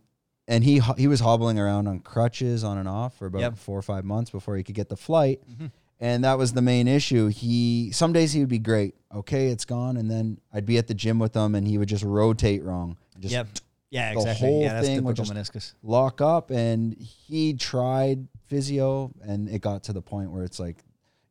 [0.49, 3.57] and he he was hobbling around on crutches on and off for about Yep.
[3.59, 5.41] four or five months before he could get the flight.
[5.51, 5.71] Mhm.
[5.99, 7.29] And that was the main issue.
[7.29, 8.95] He some days he would be great.
[9.15, 11.89] Okay, it's gone, and then I'd be at the gym with him, and he would
[11.89, 13.47] just rotate wrong, just yep.
[13.89, 14.49] Yeah, the exactly.
[14.49, 15.73] whole yeah, that's thing would typical meniscus.
[15.83, 16.51] lock up.
[16.51, 20.77] And he tried physio, and it got to the point where it's like,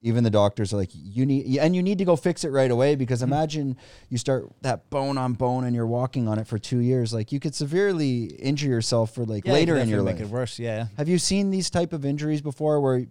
[0.01, 2.71] even the doctors are like, you need, and you need to go fix it right
[2.71, 3.33] away because Mm-hmm.
[3.33, 3.77] imagine
[4.09, 7.13] you start that bone on bone, and you're walking on it for two years.
[7.13, 10.19] Like you could severely injure yourself for like Yeah, later can in your definitely life.
[10.21, 10.57] make it worse.
[10.57, 10.87] Yeah.
[10.97, 13.05] Have you seen these type of injuries before where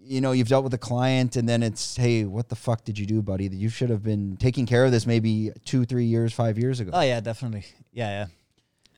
[0.00, 2.98] you know you've dealt with a client and then it's hey what the fuck did
[2.98, 6.04] you do buddy that you should have been taking care of this maybe two three
[6.06, 7.64] years five years ago Oh yeah, definitely.
[7.92, 8.26] Yeah,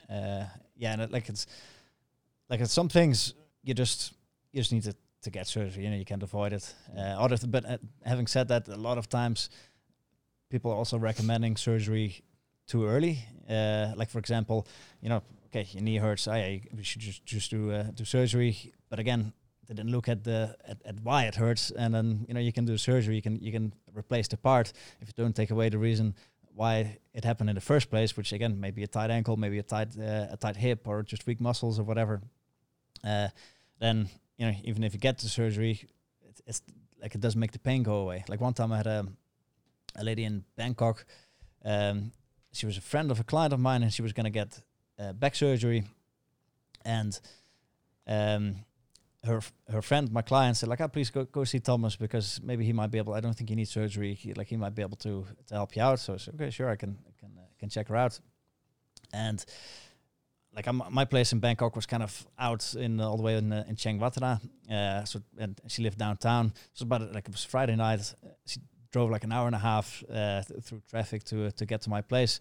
[0.08, 0.44] yeah, uh,
[0.76, 0.92] yeah.
[0.92, 1.46] And it, like it's
[2.48, 4.12] like it's some things you just
[4.52, 5.84] you just need to, to get surgery.
[5.84, 6.74] You know, you can't avoid it.
[6.96, 9.48] Uh, other th- but uh, having said that, a lot of times
[10.50, 12.22] people are also recommending surgery
[12.66, 13.18] too early.
[13.48, 14.66] Uh, like for example,
[15.00, 16.28] you know, okay, your knee hurts.
[16.28, 18.72] Oh, yeah, you- we should just just do uh, do surgery.
[18.88, 19.32] But again,
[19.70, 22.52] they didn't look at the at, at why it hurts, and then you know you
[22.52, 23.14] can do surgery.
[23.14, 26.16] You can you can replace the part if you don't take away the reason
[26.56, 29.62] why it happened in the first place, which again maybe a tight ankle, maybe a
[29.62, 32.20] tight uh, a tight hip, or just weak muscles or whatever.
[33.04, 33.28] Uh,
[33.78, 35.88] then you know even if you get the surgery,
[36.28, 36.62] it's, it's
[37.00, 38.24] like it doesn't make the pain go away.
[38.26, 39.06] Like one time I had a
[39.94, 41.04] a lady in Bangkok.
[41.64, 42.11] Um,
[42.52, 44.61] she was a friend of a client of mine, and she was going to get
[44.98, 45.85] uh, back surgery,
[46.85, 47.20] and
[48.09, 48.64] um,
[49.24, 52.64] her her friend, my client, said like, "Ah, please go go see Thomas because maybe
[52.64, 53.12] he might be able.
[53.14, 54.14] I don't think he needs surgery.
[54.14, 56.50] He, like he might be able to to help you out." So I said, "Okay,
[56.50, 58.18] sure, I can I can uh, can check her out."
[59.12, 59.44] And
[60.54, 63.37] like I'm, my place in Bangkok was kind of out in uh, all the way
[63.37, 64.40] in uh, in Chaeng Watthana.
[64.70, 66.52] Uh, so and she lived downtown.
[66.72, 68.14] So about like it was Friday night.
[68.46, 71.83] She drove like an hour and a half uh, th- through traffic to to get
[71.83, 72.40] to my place.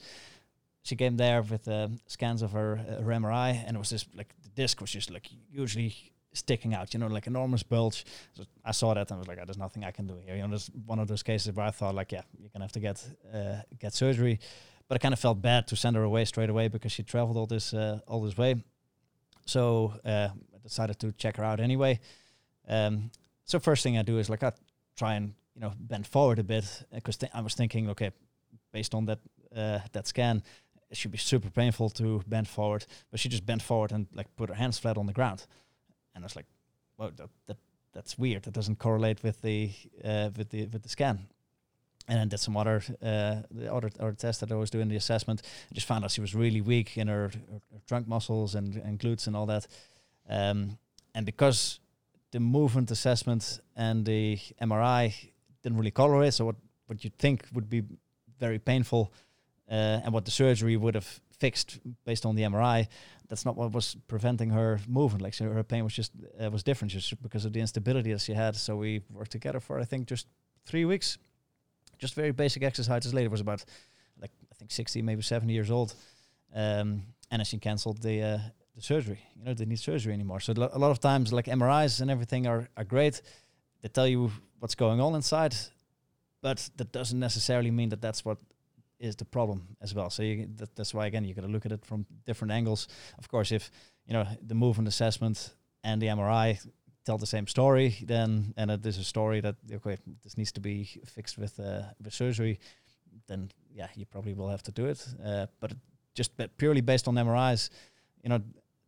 [0.84, 4.16] She came there with uh, scans of her, uh, her MRI, and it was just
[4.16, 5.94] like the disc was just like hugely
[6.34, 8.06] sticking out, you know, like enormous bulge.
[8.34, 10.36] So I saw that and I was like, oh, "There's nothing I can do here."
[10.36, 12.72] You know, there's one of those cases where I thought like, "Yeah, you're gonna have
[12.74, 14.40] to get uh, get surgery,"
[14.88, 17.38] but I kind of felt bad to send her away straight away because she traveled
[17.38, 18.64] all this uh, all this way.
[19.46, 22.00] So uh, I decided to check her out anyway.
[22.68, 23.12] Um,
[23.46, 24.52] so first thing I do is like I
[24.96, 28.12] try and you know bend forward a bit because th- I was thinking, okay,
[28.72, 29.20] based on that
[29.56, 30.44] uh, that scan,
[30.90, 32.86] it should be super painful to bend forward.
[33.10, 35.46] But she just bent forward and like put her hands flat on the ground,
[36.16, 36.46] and I was like,
[36.98, 37.58] well, that, that
[37.94, 38.44] that's weird.
[38.44, 39.72] That doesn't correlate with the
[40.04, 41.28] uh, with the with the scan.
[42.08, 44.96] And then did some other uh, the other other tests that I was doing the
[44.96, 45.42] assessment.
[45.72, 48.76] I just found out she was really weak in her, her, her trunk muscles and,
[48.78, 49.68] and glutes and all that.
[50.28, 50.78] Um,
[51.14, 51.80] and because
[52.32, 55.14] the movement assessment and the MRI
[55.62, 56.56] didn't really color it, so what
[56.88, 57.84] what you'd think would be
[58.40, 59.12] very painful
[59.70, 62.88] uh, and what the surgery would have fixed based on the MRI,
[63.28, 65.22] that's not what was preventing her movement.
[65.22, 68.22] Like so her pain was just uh, was different just because of the instability that
[68.22, 68.56] she had.
[68.56, 70.28] So we worked together for I think just
[70.66, 71.18] three weeks,
[71.98, 73.14] just very basic exercises.
[73.14, 73.64] Later was about
[74.22, 75.94] like I think sixty, maybe seventy years old,
[76.54, 78.22] um, and she cancelled the.
[78.22, 78.40] Uh,
[78.76, 80.40] the surgery, you know, they need surgery anymore.
[80.40, 83.22] So a lot of times, like MRIs and everything are, are great.
[83.82, 85.54] They tell you what's going on inside,
[86.42, 88.38] but that doesn't necessarily mean that that's what
[89.00, 90.10] is the problem as well.
[90.10, 92.88] So you, that, that's why again you got to look at it from different angles.
[93.18, 93.72] Of course, if
[94.06, 96.60] you know the movement assessment and the MRI
[97.06, 100.84] tell the same story, then and is a story that okay this needs to be
[101.06, 102.60] fixed with uh, with surgery,
[103.28, 105.06] then yeah you probably will have to do it.
[105.26, 105.74] Uh, but
[106.14, 107.70] just purely based on MRIs,
[108.24, 108.42] you know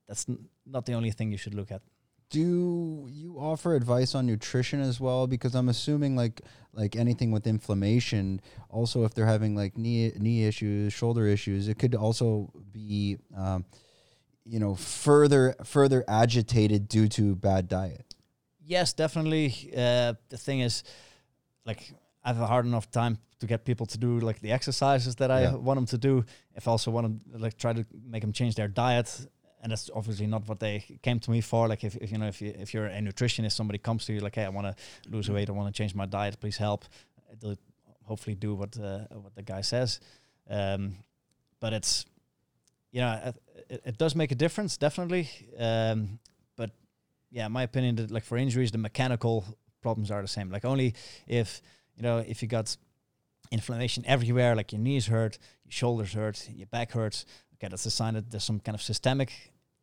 [0.08, 1.82] that's n- not the only thing you should look at.
[2.32, 6.42] Do you offer advice on nutrition as well because i'm assuming like
[6.74, 11.78] like anything with inflammation also if they're having like knee knee issues shoulder issues it
[11.78, 13.64] could also be um,
[14.46, 18.16] you know further further agitated due to bad diet
[18.64, 19.48] Yes, definitely.
[19.76, 20.84] Uh, the thing is,
[21.66, 21.92] like,
[22.24, 25.30] I have a hard enough time to get people to do like the exercises that
[25.30, 25.56] I Yeah.
[25.56, 26.24] want them to do.
[26.56, 29.10] If I also want to like try to make them change their diet,
[29.62, 31.68] and that's obviously not what they came to me for.
[31.68, 34.20] Like, if, if you know, if you if you're a nutritionist, somebody comes to you
[34.20, 34.76] like, hey, I want to
[35.10, 36.86] lose weight, I want to change my diet, please help.
[37.40, 37.58] They'll
[38.04, 40.00] hopefully do what uh, what the guy says.
[40.50, 40.96] Um,
[41.60, 42.06] but it's
[42.92, 43.36] you know it,
[43.70, 45.30] it, it does make a difference definitely.
[45.58, 46.20] Um,
[46.56, 46.72] but
[47.30, 49.46] yeah, my opinion, that like for injuries, the mechanical
[49.82, 50.50] problems are the same.
[50.50, 50.94] Like only
[51.28, 51.62] if
[51.96, 52.76] you know if you got
[53.52, 57.26] inflammation everywhere, like your knees hurt, your shoulders hurt, your back hurts.
[57.62, 59.32] Okay, that's a sign that there's some kind of systemic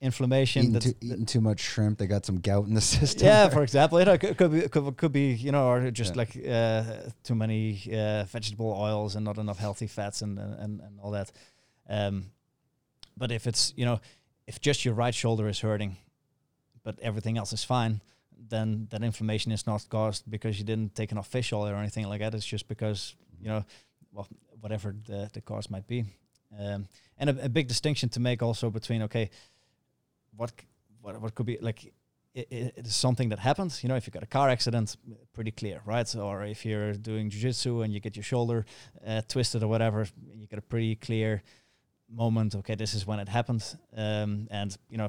[0.00, 0.62] inflammation.
[0.62, 3.26] Eating, that's- too, eating too much shrimp, they got some gout in the system.
[3.26, 5.90] yeah, for example, you know, it could, could be could, could be you know, or
[5.92, 6.18] just Yeah.
[6.18, 10.98] like uh, too many uh, vegetable oils and not enough healthy fats and and, and
[11.00, 11.30] all that.
[11.88, 12.30] Um,
[13.16, 14.00] but if it's you know,
[14.46, 15.96] if just your right shoulder is hurting,
[16.82, 18.00] but everything else is fine,
[18.48, 22.08] then that inflammation is not caused because you didn't take enough fish oil or anything
[22.08, 22.34] like that.
[22.34, 23.64] It's just because you know,
[24.12, 24.26] well,
[24.60, 26.04] whatever the the cause might be.
[26.56, 26.86] Um,
[27.18, 29.30] and a, a big distinction to make also between okay,
[30.36, 30.52] what
[31.02, 31.92] what what could be like
[32.36, 33.82] i- i- it is something that happens.
[33.82, 34.96] You know, if you got a car accident,
[35.32, 36.06] pretty clear, right?
[36.08, 38.64] So, or if you're doing jujitsu and you get your shoulder
[39.06, 41.42] uh, twisted or whatever, you get a pretty clear
[42.08, 42.54] moment.
[42.54, 43.62] Okay, this is when it happened,
[43.96, 45.08] um, and you know,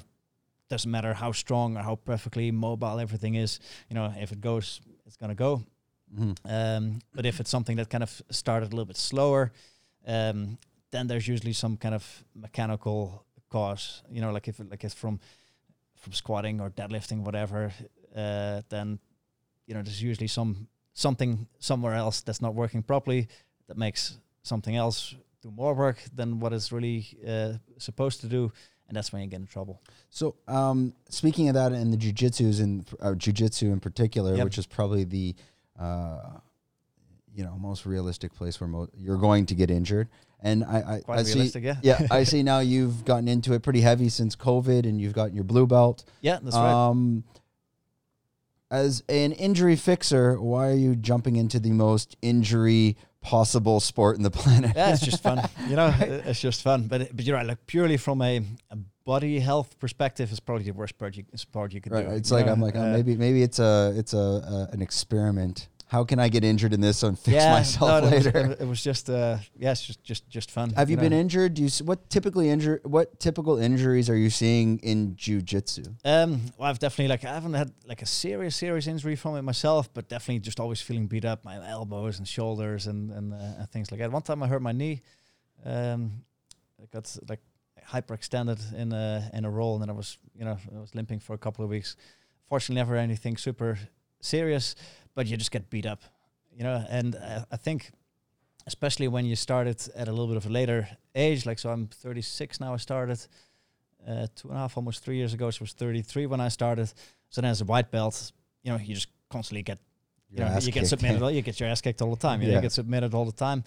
[0.70, 3.60] doesn't matter how strong or how perfectly mobile everything is.
[3.90, 5.64] You know, if it goes, it's gonna go.
[6.14, 6.36] Mhm.
[6.46, 9.52] Um, but if it's something that kind of started a little bit slower,
[10.08, 10.58] um,
[10.92, 14.04] then there's usually some kind of mechanical cause.
[14.10, 15.20] You know, like if like it's from
[15.98, 17.72] from squatting or deadlifting, whatever.
[18.16, 19.00] Uh, then
[19.68, 23.28] you know there's usually some something somewhere else that's not working properly
[23.68, 28.52] that makes something else do more work than what it's really uh, supposed to do,
[28.88, 29.80] and that's when you get in trouble.
[30.10, 34.44] So, um, speaking of that, and the jujitsu's in uh, jujitsu in particular, Yep.
[34.44, 35.36] which is probably the,
[35.80, 36.40] uh,
[37.34, 40.10] you know, most realistic place where mo- you're going to get injured.
[40.42, 41.76] And I, I, Quite I see, yeah.
[41.84, 45.36] yeah, I see now you've gotten into it pretty heavy since COVID, and you've gotten
[45.36, 46.06] your blue belt.
[46.22, 46.72] Yeah, that's right.
[46.90, 47.26] Um,
[48.72, 54.24] as an injury fixer, why are you jumping into the most injury possible sport in
[54.24, 54.74] the planet?
[54.76, 55.42] yeah, it's just fun.
[55.68, 56.88] You know, it's just fun.
[56.88, 57.46] But it- but you're right.
[57.46, 58.38] Like purely from a,
[58.72, 62.08] a body health perspective, it's probably the worst sport you sport you could Right.
[62.08, 62.16] do.
[62.16, 62.54] It's you like know?
[62.54, 65.68] I'm like oh, Uh, maybe maybe it's a it's a, a an experiment.
[65.90, 68.58] How can I get injured in this and fix myself no, it was- later?
[68.60, 70.70] it, was just uh, yeah, it's just just just fun.
[70.74, 71.18] Have you been know.
[71.18, 71.56] injured?
[71.56, 75.96] Do you what typically injure what typical injuries are you seeing in jujitsu?
[76.06, 79.42] Um, well, I've definitely like I haven't had like a serious serious injury from it
[79.42, 83.38] myself, but definitely just always feeling beat up, my elbows and shoulders and and, uh,
[83.60, 84.12] and things like that.
[84.12, 85.02] One time I hurt my knee.
[85.66, 86.24] Um,
[86.80, 87.40] I got like
[87.92, 91.20] hyperextended in a in a roll, and then I was you know I was limping
[91.20, 91.96] for a couple of weeks.
[92.48, 93.80] Fortunately, never anything super
[94.22, 94.76] serious,
[95.16, 96.02] but you just get beat up,
[96.56, 96.86] you know.
[96.90, 97.92] And uh, I think,
[98.68, 101.88] especially when you started at a little bit of a later age, like so, I'm
[101.88, 102.74] 36 now.
[102.74, 103.20] I started
[104.08, 105.50] uh, two and a half, almost three years ago.
[105.52, 106.88] So I was 33 when I started.
[107.30, 108.32] So then as a white belt,
[108.64, 109.80] you know, you just constantly get,
[110.32, 111.22] you know, you get submitted.
[111.24, 112.42] all- You get your ass kicked all the time.
[112.42, 113.64] You, know, you get submitted all the time.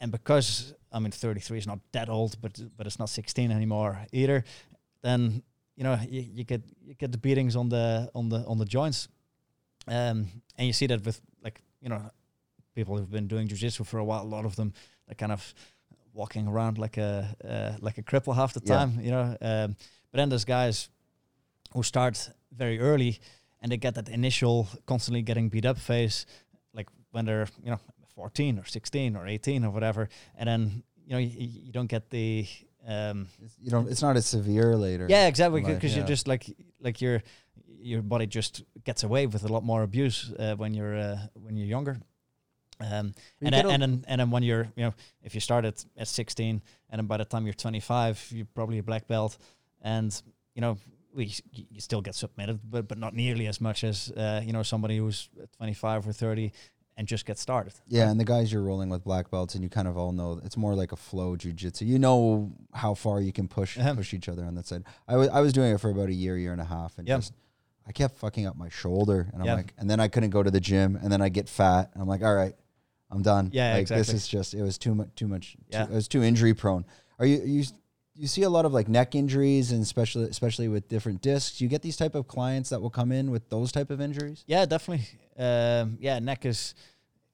[0.00, 3.98] And because I mean, 33 is not that old, but but it's not 16 anymore
[4.12, 4.44] either.
[5.02, 5.42] Then
[5.76, 8.64] you know you, you get you get the beatings on the on the on the
[8.66, 9.08] joints,
[9.88, 12.00] um, and you see that with like you know
[12.74, 14.22] people who've been doing jujitsu for a while.
[14.22, 14.72] A lot of them
[15.08, 15.54] are kind of
[16.12, 18.76] walking around like a uh, like a cripple half the Yeah.
[18.76, 19.36] time, you know.
[19.40, 19.76] Um,
[20.10, 20.88] but then there's guys
[21.72, 23.18] who start very early
[23.60, 26.26] and they get that initial constantly getting beat up phase,
[26.72, 27.80] like when they're you know
[28.14, 31.30] 14 or 16 or 18 or whatever, and then you know you,
[31.66, 32.46] you don't get the
[32.86, 33.28] um,
[33.60, 33.88] you don't.
[33.90, 35.06] It's not as severe later.
[35.08, 35.98] yeah exactly because yeah.
[35.98, 36.46] you're just like
[36.80, 37.22] like your
[37.80, 41.56] your body just gets away with a lot more abuse uh, when you're uh, when
[41.56, 41.98] you're younger.
[42.78, 45.64] Um, You and then, and then and then when you're you know if you start
[45.64, 46.60] at, at 16
[46.90, 49.38] and then by the time you're 25 you're probably a black belt
[49.80, 50.22] and
[50.54, 50.76] you know
[51.14, 54.62] we you still get submitted but but not nearly as much as uh, you know
[54.62, 56.52] somebody who's 25 or 30
[56.98, 59.68] and just get started Yeah, and the guys you're rolling with black belts, and you
[59.70, 61.86] kind of all know it's more like a flow jujitsu.
[61.86, 63.94] You know how far you can push Uh-huh.
[63.94, 64.82] push each other on that side.
[65.08, 67.06] I was I was doing it for about a year, year and a half, and
[67.08, 67.16] Yeah.
[67.16, 67.32] just
[67.86, 69.54] I kept fucking up my shoulder, and I'm Yeah.
[69.54, 72.02] like, and then I couldn't go to the gym, and then I get fat, and
[72.02, 72.54] I'm like, all right,
[73.10, 73.50] I'm done.
[73.52, 74.14] Yeah, like this exactly.
[74.16, 75.52] is just it was too much, too much.
[75.52, 75.84] too- Yeah.
[75.84, 76.84] it was too injury prone.
[77.18, 77.64] Are you you
[78.18, 81.60] you see a lot of like neck injuries, and especially especially with different discs.
[81.60, 84.42] You get these type of clients that will come in with those type of injuries.
[84.46, 85.06] yeah definitely
[85.38, 86.74] um, yeah neck is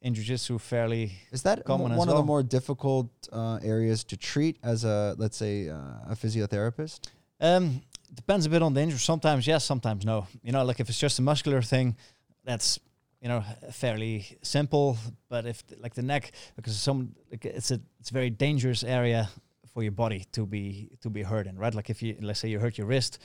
[0.03, 2.25] in jiu-jitsu fairly Is that common one as of the well.
[2.25, 5.77] more difficult uh, areas to treat as a let's say uh,
[6.11, 7.09] a physiotherapist?
[7.41, 7.81] Um,
[8.15, 8.99] depends a bit on the injury.
[8.99, 10.27] Sometimes yes, sometimes no.
[10.43, 11.97] You know, like if it's just a muscular thing,
[12.45, 12.79] that's
[13.21, 14.97] you know fairly simple.
[15.29, 19.29] But if like the neck, because some like it's a it's a very dangerous area
[19.73, 21.75] for your body to be to be hurt in, right?
[21.75, 23.19] Like if you let's say you hurt your wrist,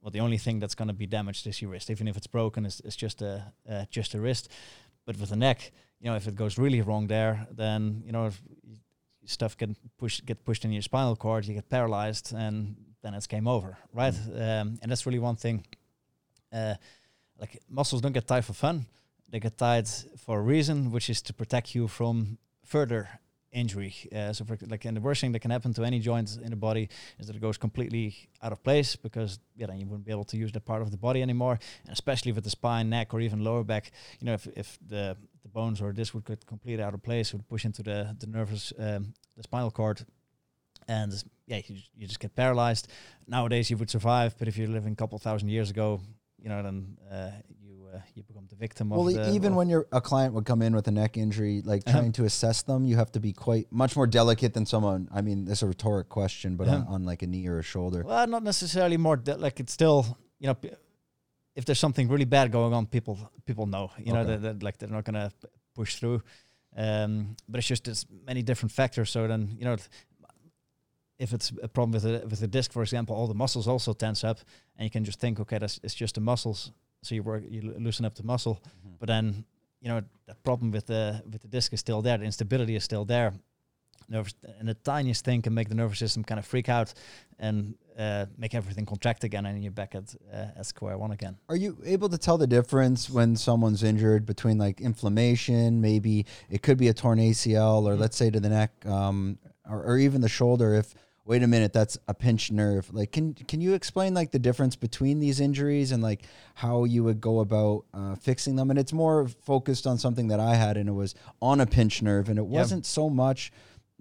[0.00, 1.90] well, the only thing that's going to be damaged is your wrist.
[1.90, 4.50] Even if it's broken, it's, it's just a uh, just a wrist.
[5.04, 8.30] But with the neck, you know, if it goes really wrong there, then you know
[9.24, 12.76] stuff can push get pushed in your spinal cord, you get paralyzed, and
[13.08, 14.14] then it's game over, right?
[14.14, 15.64] Um, and that's really one thing.
[16.52, 16.74] Uh,
[17.40, 18.86] like muscles don't get tied for fun;
[19.28, 19.88] they get tied
[20.18, 23.08] for a reason, which is to protect you from further
[23.50, 23.94] injury.
[24.14, 26.50] Uh, so, for, like, and the worst thing that can happen to any joint in
[26.50, 26.88] the body
[27.18, 30.24] is that it goes completely out of place because yeah, then you wouldn't be able
[30.24, 31.58] to use that part of the body anymore.
[31.84, 33.90] And especially with the spine, neck, or even lower back,
[34.20, 37.32] you know, if, if the the bones or this would get completely out of place,
[37.32, 40.04] would push into the the nervous um, the spinal cord.
[40.88, 41.12] And
[41.46, 42.88] yeah, you, you just get paralyzed.
[43.26, 46.00] Nowadays, you would survive, but if you're living a couple thousand years ago,
[46.42, 47.30] you know, then uh,
[47.60, 50.62] you uh, you become the victim Well, the, even when you're a client would come
[50.62, 51.98] in with a neck injury, like Uh-huh.
[51.98, 55.08] trying to assess them, you have to be quite much more delicate than someone.
[55.12, 56.94] I mean, this is a rhetoric question, but on, Uh-huh.
[56.94, 58.02] on like a knee or a shoulder.
[58.04, 60.70] Well, not necessarily more de- like it's still you know p-
[61.54, 64.36] if there's something really bad going on, people people know you know Okay.
[64.36, 66.22] that, that like they're not gonna p- push through.
[66.76, 69.10] Um, but it's just there's many different factors.
[69.10, 69.76] So then you know
[71.18, 73.92] if it's a problem with the with the disc, for example, all the muscles also
[73.92, 74.38] tense up,
[74.76, 76.72] and you can just think, okay, that's it's just the muscles.
[77.02, 78.96] So you work you loosen up the muscle, Mm-hmm.
[79.00, 79.44] but then
[79.80, 82.18] you know that problem with the with the disc is still there.
[82.18, 83.32] The instability is still there.
[84.08, 86.94] Nervous and the tiniest thing can make the nervous system kind of freak out
[87.38, 91.36] and uh, make everything contract again, and you're back at uh, at square one again.
[91.48, 96.62] Are you able to tell the difference when someone's injured between like inflammation, maybe it
[96.62, 98.00] could be a torn ACL, or Mhm.
[98.00, 99.38] let's say to the neck, um,
[99.68, 100.74] or, or even the shoulder?
[100.74, 100.94] If
[101.28, 102.92] wait a minute, that's a pinched nerve.
[102.92, 106.22] Like, can can you explain like the difference between these injuries and like
[106.54, 108.70] how you would go about uh, fixing them?
[108.70, 112.02] And it's more focused on something that I had, and it was on a pinched
[112.02, 112.58] nerve, and it Yeah.
[112.60, 113.52] wasn't so much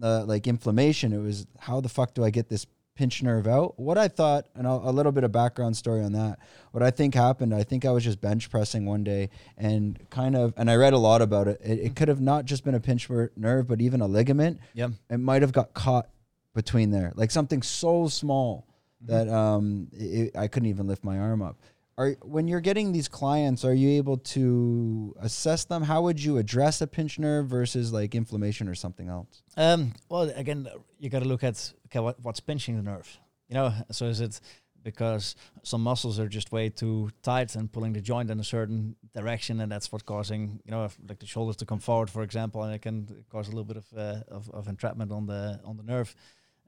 [0.02, 1.12] uh, like inflammation.
[1.12, 2.66] It was how the fuck do I get this
[2.96, 3.78] pinched nerve out?
[3.80, 6.40] What I thought, and a, a little bit of background story on that.
[6.72, 10.36] What I think happened, I think I was just bench pressing one day and kind
[10.36, 11.60] of, and I read a lot about it.
[11.64, 14.60] It, it could have not just been a pinched nerve, but even a ligament.
[14.74, 14.90] Yeah.
[15.10, 16.10] It might have got caught
[16.58, 18.66] between there, like something so small
[19.02, 21.56] that um, it, I couldn't even lift my arm up.
[22.00, 25.84] Are when you're getting these clients, are you able to assess them?
[25.84, 29.44] How would you address a pinched nerve versus like inflammation or something else?
[29.56, 30.68] Um, well, again,
[31.00, 33.08] you got to look at okay, what, what's pinching the nerve.
[33.50, 34.42] You know, so is it
[34.84, 38.96] because some muscles are just way too tight and pulling the joint in a certain
[39.14, 42.24] direction, and that's what's causing you know, if, like the shoulders to come forward, for
[42.24, 45.60] example, and it can cause a little bit of uh, of, of entrapment on the
[45.64, 46.16] on the nerve.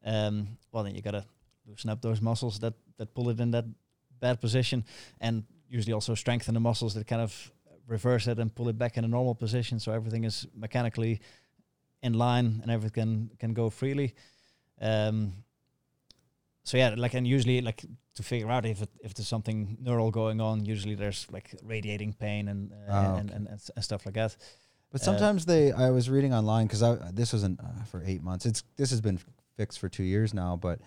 [0.05, 1.25] Um, well, then you got to
[1.65, 3.65] loosen up those muscles that that pull it in that
[4.19, 4.83] bad position,
[5.21, 7.51] and usually also strengthen the muscles that kind of
[7.87, 11.19] reverse it and pull it back in a normal position, so everything is mechanically
[12.01, 14.13] in line and everything can go freely.
[14.81, 15.33] Um,
[16.63, 17.83] so yeah, like and usually like
[18.15, 22.13] to figure out if it, if there's something neural going on, usually there's like radiating
[22.13, 23.35] pain and uh, Ah, and, okay.
[23.37, 24.37] and, and, and stuff like that.
[24.91, 28.21] But Uh, sometimes they, I was reading online because I this wasn't uh, for eight
[28.23, 28.45] months.
[28.45, 29.19] It's this has been
[29.59, 30.55] fixed for two years now.
[30.67, 30.79] But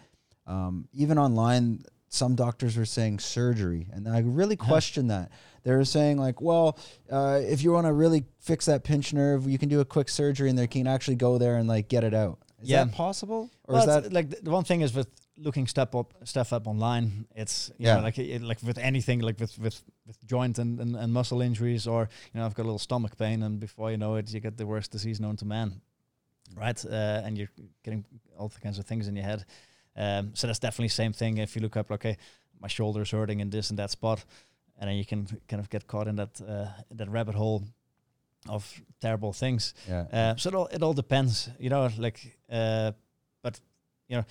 [0.46, 4.66] um, even online, some doctors were saying surgery, and I really Huh.
[4.72, 5.30] question that.
[5.64, 6.66] They were saying like, well,
[7.10, 10.08] uh, if you want to really fix that pinch nerve, you can do a quick
[10.08, 12.36] surgery, and they can actually go there and like get it out.
[12.62, 12.84] Is Yeah.
[12.84, 15.08] that possible, or Well, is that like the, one thing is with
[15.46, 17.06] looking stuff up stuff up online,
[17.42, 17.96] it's you Yeah.
[17.96, 21.40] know like it, like with anything like with with with joint and, and, and muscle
[21.48, 22.00] injuries or
[22.32, 24.56] you know I've got a little stomach pain and before you know it you get
[24.56, 25.68] the worst disease known to man,
[26.56, 26.84] right?
[26.84, 27.50] Uh, and you're
[27.84, 28.04] getting
[28.38, 29.44] all kinds of things in your head.
[29.96, 31.38] Um, so that's definitely the same thing.
[31.38, 32.16] If you look up, okay,
[32.60, 34.24] my shoulder's hurting in this and that spot,
[34.78, 37.62] and then you can kind of get caught in that uh, that rabbit hole
[38.48, 39.74] of terrible things.
[39.88, 40.06] yeah?
[40.12, 42.92] Uh, so it all, it all depends, you know, like, uh,
[43.42, 43.60] but,
[44.08, 44.24] you know,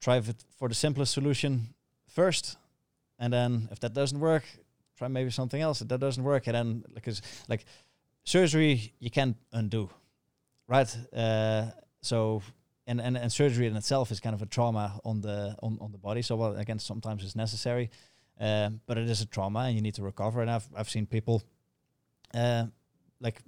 [0.00, 0.20] try
[0.58, 1.68] for the simplest solution
[2.06, 2.56] first.
[3.18, 4.44] And then if that doesn't work,
[4.96, 5.80] try maybe something else.
[5.80, 7.64] If that doesn't work, and then, because, like,
[8.24, 9.88] surgery, you can't undo,
[10.68, 10.96] right?
[11.16, 11.66] Uh,
[12.00, 12.42] so,
[12.86, 15.90] and, and, and surgery in itself is kind of a trauma on the, on, on
[15.90, 16.22] the body.
[16.22, 17.90] So, well, again, sometimes it's necessary,
[18.38, 20.40] um, but it is a trauma and you need to recover.
[20.40, 21.42] And I've, I've seen people,
[22.34, 22.66] uh,
[23.20, 23.42] like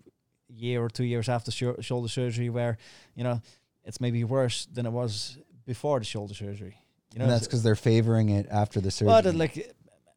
[0.54, 2.76] year or two years after shou- shoulder surgery where
[3.14, 3.40] you know
[3.84, 6.76] it's maybe worse than it was before the shoulder surgery
[7.12, 9.22] you know and that's because they're favoring it after the surgery.
[9.22, 9.74] that, like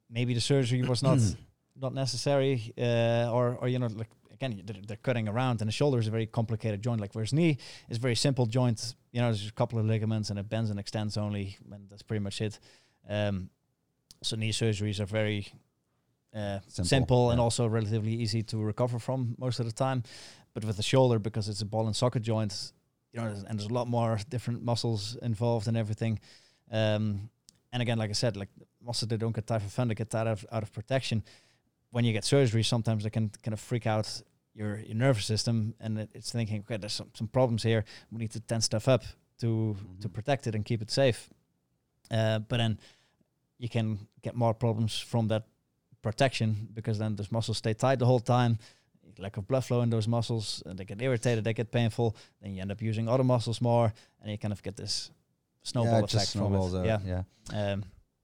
[0.09, 1.19] maybe the surgery was not
[1.79, 4.09] not necessary uh, or or you know like
[4.43, 7.33] again they're, they're cutting around and the shoulder is a very complicated joint like whereas
[7.33, 7.57] knee
[7.89, 10.79] is very simple joint you know there's a couple of ligaments and it bends and
[10.79, 12.59] extends only and that's pretty much it
[13.09, 13.49] um,
[14.21, 15.47] so knee surgeries are very
[16.35, 20.01] uh, Simple, simple, and also relatively easy to recover from most of the time.
[20.55, 22.71] But with the shoulder, because it's a ball and socket joint,
[23.11, 26.19] you know, there's- and there's a lot more different muscles involved and everything.
[26.71, 27.29] Um,
[27.71, 28.49] and again, like I said, like
[28.81, 31.23] muscles they don't get tied for fun, they get tied out of, out of protection.
[31.91, 34.23] When you get surgery, sometimes they can kind of freak out
[34.55, 37.83] your, your nervous system, and it, it's thinking, okay, there's some, some problems here.
[38.11, 39.03] We need to tense stuff up
[39.39, 40.13] to to Mhm.
[40.13, 41.29] protect it and keep it safe.
[42.11, 42.77] Uh, but then
[43.57, 45.43] you can get more problems from that
[46.01, 48.57] protection because then those muscles stay tight the whole time.
[49.19, 52.15] lack of blood flow in those muscles, and they get irritated, they get painful.
[52.41, 55.11] Then you end up using other muscles more, and you kind of get this
[55.61, 56.73] snowball yeah, effect from out.
[56.73, 56.85] it.
[56.85, 56.99] Yeah.
[57.05, 57.23] Yeah.
[57.73, 57.83] Um,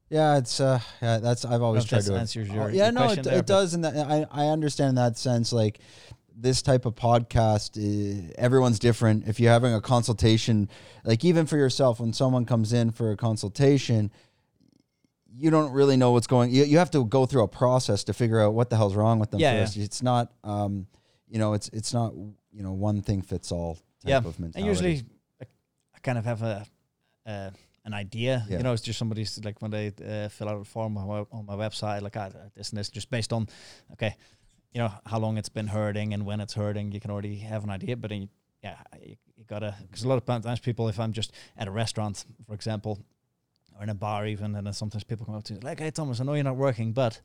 [0.10, 2.16] Yeah, it's uh, yeah, that's I've always tried to.
[2.16, 5.18] answers Oh, your- yeah, your no, it, there, it does, and I I understand that
[5.20, 5.54] sense.
[5.54, 5.80] Like
[6.42, 9.28] this type of podcast, uh, everyone's different.
[9.28, 10.70] If you're having a consultation,
[11.04, 14.12] like even for yourself, when someone comes in for a consultation,
[15.36, 16.52] you don't really know what's going.
[16.52, 19.20] You, you have to go through a process to figure out what the hell's wrong
[19.20, 19.78] with them Yeah, first.
[19.78, 20.88] It's not, um,
[21.28, 22.14] you know, it's it's not
[22.52, 24.60] you know one thing fits all type Yeah, of mentality.
[24.60, 25.04] and usually
[25.42, 25.46] I,
[25.96, 26.66] I kind of have a
[27.26, 27.50] uh,
[27.86, 28.46] an idea.
[28.50, 28.58] Yeah.
[28.58, 31.26] You know, it's just somebody's like when they uh, fill out a form on my,
[31.32, 33.48] on my website, like ah, this and this, just based on
[33.94, 34.16] okay,
[34.74, 36.92] you know how long it's been hurting and when it's hurting.
[36.92, 38.28] You can already have an idea, but then you,
[38.64, 41.72] yeah, you, you gotta because a lot of times people, if I'm just at a
[41.72, 43.00] restaurant, for example,
[43.78, 45.92] or in a bar even, and then sometimes people come up to me like, "Hey
[45.92, 47.20] Thomas, I know you're not working, but,"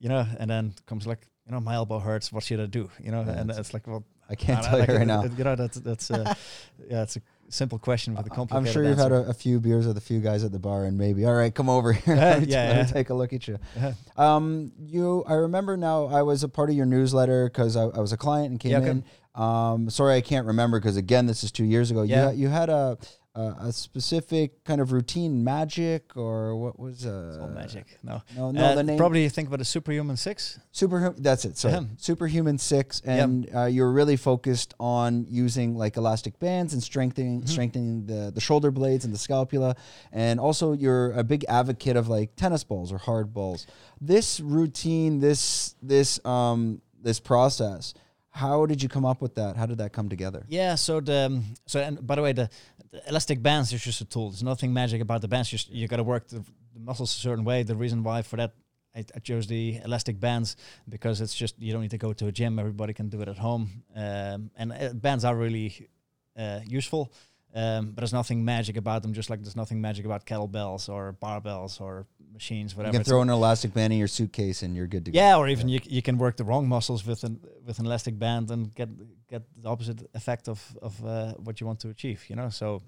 [0.00, 2.32] you know, and then comes like, you know, my elbow hurts.
[2.32, 2.90] What should I do?
[3.00, 5.06] You know, Yeah, and it's- like, well, I can't I- tell like you right it-
[5.06, 5.22] now.
[5.24, 6.34] it- You know, that's that's uh,
[6.90, 7.20] yeah, it's a
[7.52, 8.72] simple question with I'm complicated.
[8.72, 10.96] sure you've had a, a few beers with a few guys at the bar, and
[10.98, 12.14] maybe all right, come over here.
[12.16, 13.58] Yeah, let me, yeah, take a look at you.
[14.16, 16.06] Um, you, I remember now.
[16.06, 18.72] I was a part of your newsletter because I, I was a client and came
[18.72, 18.90] Yeah, okay.
[18.90, 19.04] in.
[19.34, 22.02] Um, sorry, I can't remember because again, this is two years ago.
[22.02, 22.30] Yeah.
[22.32, 22.98] You, you had a,
[23.34, 27.86] a a specific kind of routine magic or what was uh It's all magic.
[28.02, 30.58] No, No, no, Uh, the name probably you think about a superhuman six.
[30.72, 31.22] Superhuman.
[31.22, 31.62] That's it.
[31.64, 31.96] Ahem.
[31.98, 37.48] Superhuman Six, and uh, you're really focused on using like elastic bands and strengthening Mhm.
[37.48, 39.76] strengthening the the shoulder blades and the scapula,
[40.12, 43.66] and also you're a big advocate of like tennis balls or hard balls.
[44.00, 47.94] This routine, this this um this process.
[48.32, 49.56] How did you come up with that?
[49.56, 50.44] How did that come together?
[50.48, 50.74] Yeah.
[50.74, 52.48] So the um, so and by the way, the,
[52.90, 54.30] the elastic bands is just a tool.
[54.30, 55.50] There's nothing magic about the bands.
[55.50, 57.62] Just you got to work the, the muscles a certain way.
[57.62, 58.54] The reason why for that.
[58.94, 60.54] I, I chose the elastic bands
[60.86, 62.58] because it's just you don't need to go to a gym.
[62.58, 65.88] Everybody can do it at home, um, and uh, bands are really
[66.36, 67.10] uh, useful.
[67.54, 69.14] Um, but there's nothing magic about them.
[69.14, 72.92] Just like there's nothing magic about kettlebells or barbells or machines, You whatever.
[72.92, 75.16] can It's- throw an elastic band in your suitcase and you're good to go.
[75.18, 78.18] Yeah, or even you you can work the wrong muscles with an with an elastic
[78.18, 78.88] band and get
[79.28, 82.20] get the opposite effect of of uh, what you want to achieve.
[82.28, 82.82] You know, so.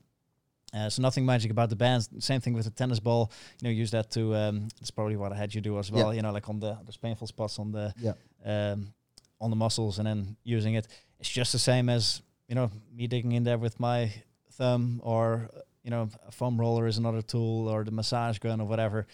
[0.77, 2.09] Uh, so nothing magic about the bands.
[2.19, 3.31] Same thing with the tennis ball.
[3.61, 4.21] You know, use that to.
[4.35, 6.09] Um, that's probably what I had you do as well.
[6.09, 6.17] Yeah.
[6.17, 8.15] You know, like on the those painful spots on the Yeah.
[8.45, 8.93] um,
[9.41, 10.89] on the muscles, and then using it.
[11.21, 14.11] It's just the same as you know me digging in there with my
[14.51, 15.49] thumb, or
[15.85, 19.07] you know, a foam roller is another tool, or the massage gun, or whatever.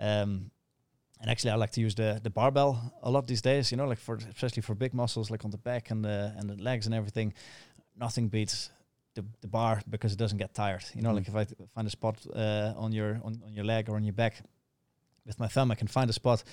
[0.00, 0.50] Um,
[1.20, 3.70] and actually, I like to use the the barbell a lot these days.
[3.70, 6.48] You know, like for especially for big muscles, like on the back and the and
[6.48, 7.34] the legs and everything.
[7.96, 8.70] Nothing beats
[9.14, 10.84] the, the bar because it doesn't get tired.
[10.94, 11.14] You know, Mhm.
[11.16, 13.96] like if I t- find a spot uh, on your on, on your leg or
[13.96, 14.42] on your back
[15.26, 16.44] with my thumb, I can find a spot.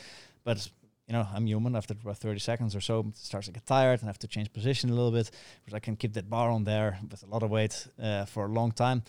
[0.44, 0.70] But
[1.08, 1.76] you know, I'm human.
[1.76, 4.28] After about 30 seconds or so, it starts to get tired and I have to
[4.28, 5.32] change position a little bit.
[5.64, 8.46] But I can keep that bar on there with a lot of weight uh, for
[8.46, 9.02] a long time.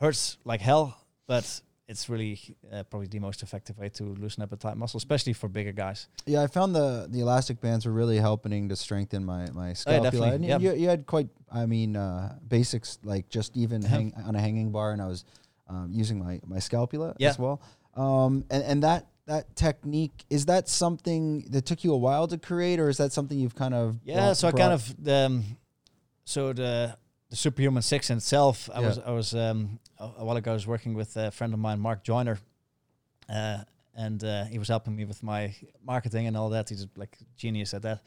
[0.00, 0.96] Hurts like hell,
[1.28, 2.38] but it's really
[2.72, 5.72] uh, probably the most effective way to loosen up a tight muscle, especially for bigger
[5.72, 6.08] guys.
[6.26, 10.28] Yeah, I found the the elastic bands were really helping to strengthen my my scapula.
[10.30, 10.58] Oh, And yeah.
[10.58, 14.70] you, you had quite, I mean, uh, basics like just even hang on a hanging
[14.70, 15.24] bar, and I was
[15.68, 17.30] um, using my my scapula Yeah.
[17.30, 17.60] as well.
[17.94, 22.38] Um, and and that that technique is that something that took you a while to
[22.38, 25.44] create, or is that something you've kind of Yeah, brought- so I kind of um,
[26.24, 26.96] so the
[27.30, 28.68] the superhuman six in itself.
[28.74, 28.86] I Yeah.
[28.88, 30.50] was I was um, a, a while ago.
[30.50, 32.38] I was working with a friend of mine, Mark Joyner,
[33.28, 33.58] uh,
[33.94, 35.54] and uh, he was helping me with my
[35.84, 36.68] marketing and all that.
[36.68, 37.98] He's like genius at that.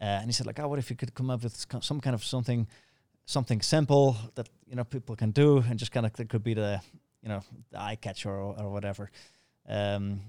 [0.00, 2.14] Uh, and he said like, "Oh, what if you could come up with some kind
[2.14, 2.66] of something,
[3.26, 6.54] something simple that you know people can do, and just kind of it could be
[6.54, 6.80] the
[7.22, 9.10] you know the eye catcher or, or whatever."
[9.68, 10.20] Um,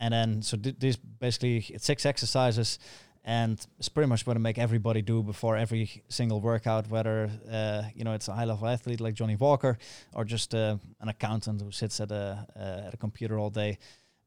[0.00, 2.78] and then so th- these basically it's six exercises
[3.24, 7.82] and it's pretty much what I make everybody do before every single workout, whether uh,
[7.94, 9.76] you know it's a high level athlete like Johnny Walker
[10.14, 13.78] or just uh, an accountant who sits at a uh, at a computer all day.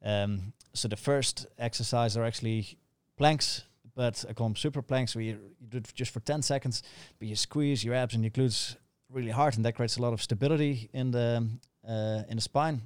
[0.04, 2.78] Um, so the first exercise are actually
[3.18, 3.64] planks,
[3.96, 6.84] but I call them super planks, where you, you do it just for ten seconds,
[7.20, 8.76] but you squeeze your abs and your glutes
[9.10, 11.48] really hard, and that creates a lot of stability in the
[11.88, 12.82] uh, in the spine.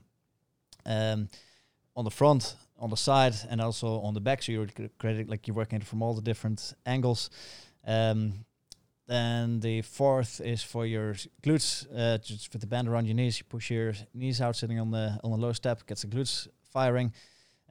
[0.86, 1.30] Um,
[1.96, 4.44] on the front, on the side, and also on the back.
[4.44, 4.68] So you're
[5.00, 7.30] creating like you're working from all the different angles.
[7.86, 8.46] Um,
[9.08, 11.14] then the fourth is for your
[11.44, 11.86] glutes.
[11.96, 14.92] Uh, just with the band around your knees, you push your knees out, sitting on
[14.92, 17.14] the on the low step, gets the glutes firing.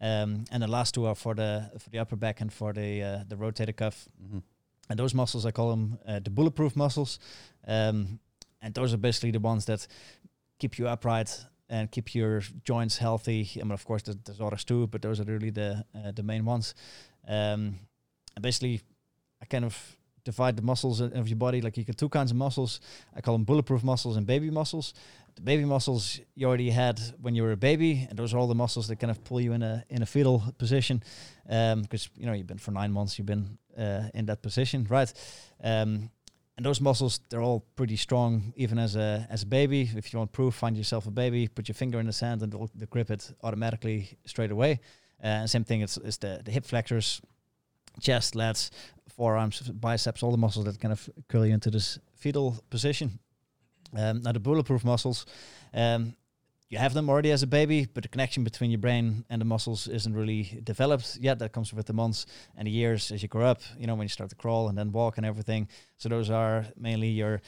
[0.00, 3.02] Um, and the last two are for the for the upper back and for the
[3.02, 4.09] uh, the rotator cuff.
[4.22, 4.42] Mhm.
[4.90, 7.18] And those muscles, I call them uh, the bulletproof muscles.
[7.66, 8.20] Um,
[8.61, 9.86] and those are basically the ones that
[10.59, 11.44] keep you upright
[11.75, 13.41] and keep your joints healthy.
[13.61, 16.22] I mean, of course, there's, there's others too, but those are really the uh, the
[16.22, 16.75] main ones.
[17.29, 17.79] Um,
[18.41, 18.81] basically,
[19.43, 21.61] I kind of divide the muscles of your body.
[21.61, 22.81] Like you get two kinds of muscles.
[23.16, 24.95] I call them bulletproof muscles and baby muscles.
[25.35, 28.49] The baby muscles you already had when you were a baby, and those are all
[28.49, 31.03] the muscles that kind of pull you in a in a fetal position,
[31.45, 35.12] because you know you've been for nine months, you've been uh, in that position, right?
[35.62, 36.11] Um,
[36.57, 39.90] and those muscles they're all pretty strong even as a as a baby.
[39.96, 42.52] If you want proof find yourself a baby put your finger in the sand and
[42.52, 44.80] they'll, they'll grip it automatically straight away.
[45.22, 47.20] Uh, and same thing it's, it's the, the hip flexors
[48.00, 48.70] chest lats
[49.09, 53.18] forearms biceps all the muscles that kind of curl you into this fetal position.
[53.96, 55.26] Um, now the bulletproof muscles
[55.72, 56.14] um,
[56.70, 59.44] you have them already as a baby, but the connection between your brain and the
[59.44, 61.38] muscles isn't really developed yet.
[61.38, 64.04] That comes with the months and the years as you grow up, you know, when
[64.04, 65.68] you start to crawl and then walk and everything.
[65.98, 67.42] So those are mainly your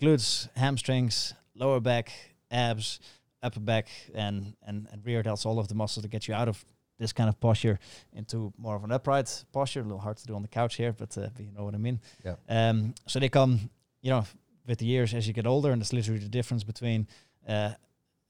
[0.00, 2.12] glutes, hamstrings, lower back,
[2.50, 3.00] abs,
[3.42, 6.48] upper back, and, and, and rear delts, all of the muscles that get you out
[6.48, 6.64] of
[6.98, 7.78] this kind of posture
[8.12, 9.80] into more of an upright posture.
[9.80, 11.74] A little hard to do on the couch here, but, uh, but you know what
[11.74, 12.00] I mean.
[12.24, 12.36] Yeah.
[12.48, 14.24] Um, so they come, you know,
[14.66, 17.06] with the years as you get older, and it's literally the difference between
[17.46, 17.72] uh,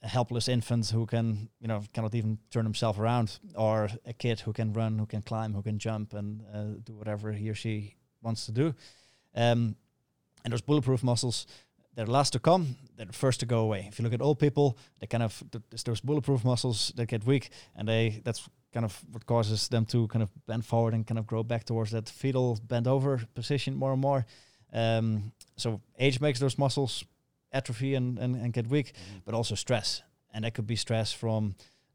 [0.09, 4.53] helpless infant who can, you know, cannot even turn himself around, or a kid who
[4.53, 7.97] can run, who can climb, who can jump, and uh, do whatever he or she
[8.23, 8.75] wants to do.
[9.35, 9.77] Um,
[10.45, 11.47] and those bulletproof muscles,
[11.95, 12.77] they're last to come.
[12.97, 13.87] They're the first to go away.
[13.89, 17.25] If you look at old people, they kind of th- those bulletproof muscles that get
[17.25, 21.07] weak, and they that's kind of what causes them to kind of bend forward and
[21.07, 24.27] kind of grow back towards that fetal bend over position more and more.
[24.73, 27.05] Um, so age makes those muscles
[27.55, 28.93] atrophy and, and, and get weak,
[29.25, 30.03] but also stress.
[30.33, 31.55] And that could be stress from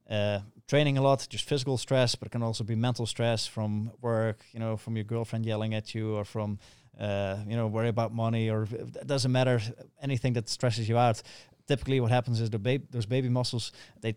[0.10, 3.92] uh, training a lot, just physical stress, but it can also be mental stress from
[4.02, 6.58] work, you know, from your girlfriend yelling at you or from,
[7.00, 9.62] uh, you know, worry about money or it doesn't matter,
[10.02, 11.22] anything that stresses you out.
[11.68, 14.16] Typically what happens is the ba- those baby muscles, they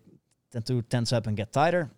[0.50, 1.90] tend to tense up and get tighter.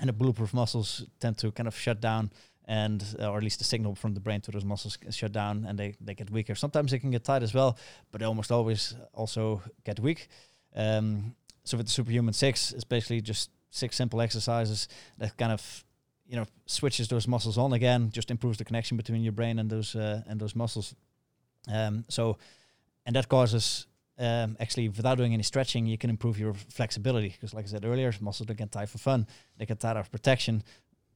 [0.00, 2.30] And the bulletproof muscles tend to kind of shut down
[2.66, 5.64] and uh, or at least the signal from the brain to those muscles shut down
[5.68, 6.54] and they, they get weaker.
[6.54, 7.76] Sometimes they can get tight as well,
[8.10, 10.28] but they almost always also get weak.
[10.74, 11.34] Um,
[11.64, 14.88] so with the Superhuman Six, it's basically just six simple exercises
[15.18, 15.84] that kind of
[16.26, 19.70] you know switches those muscles on again, just improves the connection between your brain and
[19.70, 20.94] those uh, and those muscles.
[21.72, 22.38] Um, so,
[23.06, 23.86] and that causes
[24.18, 27.84] um, actually without doing any stretching, you can improve your flexibility because, like I said
[27.84, 29.26] earlier, muscles don't get tight for fun;
[29.58, 30.62] they get tight out of protection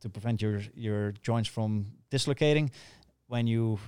[0.01, 2.71] to prevent your your joints from dislocating.
[3.27, 3.79] When you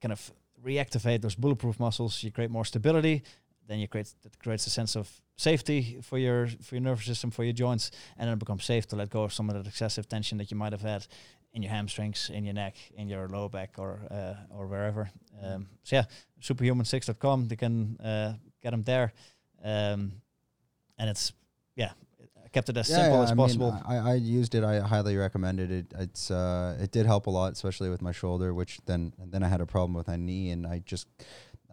[0.00, 0.32] kind of
[0.64, 3.22] reactivate those bulletproof muscles, you create more stability.
[3.66, 7.30] Then you create that creates a sense of safety for your for your nervous system,
[7.30, 9.66] for your joints, and then it becomes safe to let go of some of that
[9.66, 11.06] excessive tension that you might have had
[11.52, 15.10] in your hamstrings, in your neck, in your lower back, or uh, or wherever.
[15.42, 16.04] Um, so yeah,
[16.40, 17.48] superhuman6.com.
[17.48, 19.12] They can uh, get them there,
[19.62, 20.12] um,
[20.98, 21.32] and it's
[21.76, 21.92] yeah,
[22.48, 23.72] I kept it as simple as I possible.
[23.72, 24.64] Mean, I, I used it.
[24.64, 25.86] I highly recommended it.
[25.98, 29.42] It's uh, it did help a lot, especially with my shoulder, which then and then
[29.42, 31.06] I had a problem with my knee, and I just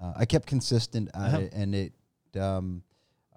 [0.02, 1.38] uh, I kept consistent at Uh-huh.
[1.40, 1.94] it, and it
[2.38, 2.84] um,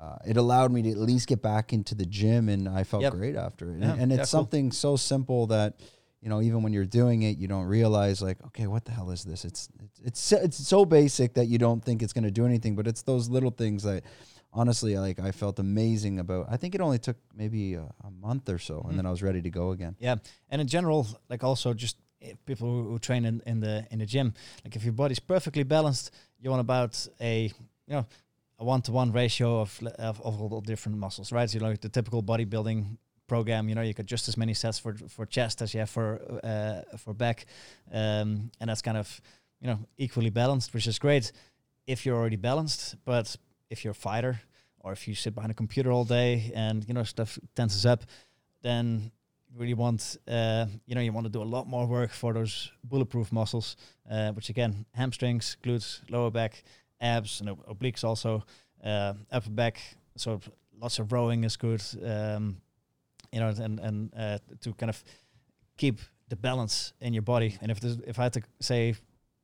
[0.00, 3.02] uh, it allowed me to at least get back into the gym, and I felt
[3.04, 3.12] Yep.
[3.12, 3.78] great after it.
[3.78, 5.78] Yeah, and, and it's yeah, something so simple that
[6.20, 9.10] you know even when you're doing it, you don't realize like, okay, what the hell
[9.10, 9.44] is this?
[9.44, 12.44] It's it's it's so, it's so basic that you don't think it's going to do
[12.46, 14.02] anything, but it's those little things that
[14.52, 16.46] honestly like I felt amazing about.
[16.50, 18.88] I think it only took maybe a, a month or so, Mm.
[18.90, 19.94] and then I was ready to go again.
[20.00, 20.16] Yeah,
[20.50, 23.98] and in general, like also just eh, people who, who train in, in the in
[23.98, 24.32] the gym,
[24.64, 26.10] like if your body's perfectly balanced,
[26.40, 27.44] you want about a
[27.86, 28.06] you know
[28.58, 31.48] a one to one ratio of, of of all the different muscles, right?
[31.50, 32.96] So you know the typical bodybuilding
[33.28, 35.90] program, you know, you got just as many sets for for chest as you have
[35.90, 37.46] for uh, for back,
[37.92, 39.20] um, and that's kind of
[39.60, 41.32] you know equally balanced, which is great
[41.86, 42.96] if you're already balanced.
[43.04, 43.36] But
[43.70, 44.40] if you're a fighter
[44.80, 48.04] or if you sit behind a computer all day and you know stuff tenses up,
[48.62, 49.12] then
[49.50, 52.32] you really want uh, you know you want to do a lot more work for
[52.32, 53.76] those bulletproof muscles,
[54.10, 56.62] uh, which again hamstrings, glutes, lower back,
[57.00, 58.44] abs, and obliques also,
[58.84, 59.80] uh, upper back.
[60.16, 60.40] So
[60.80, 62.60] lots of rowing is good, um,
[63.32, 65.02] you know, and and uh, to kind of
[65.76, 67.56] keep the balance in your body.
[67.60, 68.94] And if if I had to say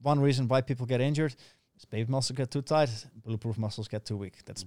[0.03, 1.35] one reason why people get injured,
[1.79, 2.91] is baby muscles get too tight,
[3.25, 4.35] bulletproof muscles get too weak.
[4.45, 4.65] That's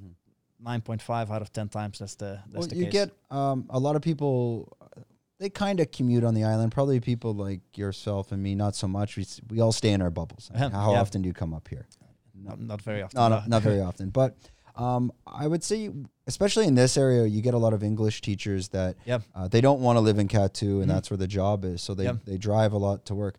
[0.59, 1.99] nine point five out of ten times.
[1.99, 2.93] That's the that's Well, the you case.
[2.93, 4.67] get um, a lot of people.
[4.81, 5.01] uh,
[5.39, 6.71] They kind of commute on the island.
[6.71, 9.15] Probably people like yourself and me, not so much.
[9.17, 10.49] We we all stay in our bubbles.
[10.53, 11.01] Uh-huh, How yeah.
[11.01, 11.85] often do you come up here?
[12.33, 13.17] not, not very often.
[13.19, 13.35] No, no.
[13.35, 14.09] not, not very often.
[14.11, 14.31] But
[14.77, 15.89] um, I would say,
[16.27, 19.23] especially in this area, you get a lot of English teachers that Yep.
[19.35, 20.87] uh, they don't want to live in Kathu, and Mhm.
[20.87, 21.81] that's where the job is.
[21.81, 22.25] So they Yep.
[22.25, 23.37] they drive a lot to work.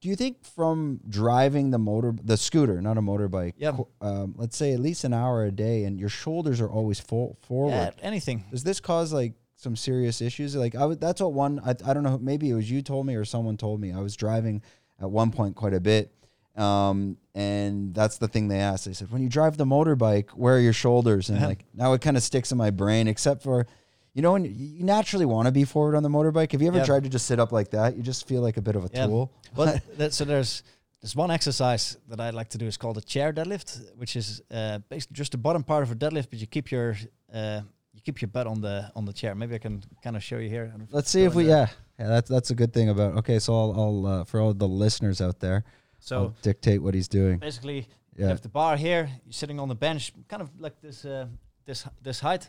[0.00, 3.80] Do you think from driving the motor, the scooter, not a motorbike, Yep.
[4.00, 7.36] um, let's say at least an hour a day, and your shoulders are always full
[7.42, 7.72] forward?
[7.72, 8.44] Yeah, anything.
[8.50, 10.56] Does this cause like some serious issues.
[10.56, 11.60] Like I would, that's what one.
[11.62, 12.16] I, I don't know.
[12.16, 13.92] Maybe it was you told me or someone told me.
[13.92, 14.62] I was driving
[14.98, 16.14] at one point quite a bit,
[16.60, 18.84] um, and that's the thing they asked.
[18.84, 22.00] They said, "When you drive the motorbike, where are your shoulders?" And like now it
[22.00, 23.66] kind of sticks in my brain, except for.
[24.12, 26.50] You know, when you naturally want to be forward on the motorbike.
[26.50, 26.84] Have you ever Yeah.
[26.84, 27.96] tried to just sit up like that?
[27.96, 29.06] You just feel like a bit of a Yeah.
[29.06, 29.30] tool.
[29.54, 30.64] Well, that, so there's
[31.00, 32.66] there's one exercise that I like to do.
[32.66, 35.94] It's called a chair deadlift, which is uh, basically just the bottom part of a
[35.94, 36.96] deadlift, but you keep your
[37.32, 37.60] uh,
[37.94, 39.32] you keep your butt on the on the chair.
[39.36, 40.64] Maybe I can kind of show you here.
[40.64, 41.44] I don't know Let's see if we.
[41.44, 41.68] there.
[41.98, 42.08] Yeah, yeah.
[42.08, 43.14] That's that's a good thing about.
[43.18, 45.62] Okay, so I'll, I'll uh, for all the listeners out there,
[46.00, 47.38] So I'll dictate what he's doing.
[47.38, 47.86] basically,
[48.16, 49.08] you have the bar here.
[49.24, 51.26] You're sitting on the bench, kind of like this uh,
[51.66, 52.48] this this height.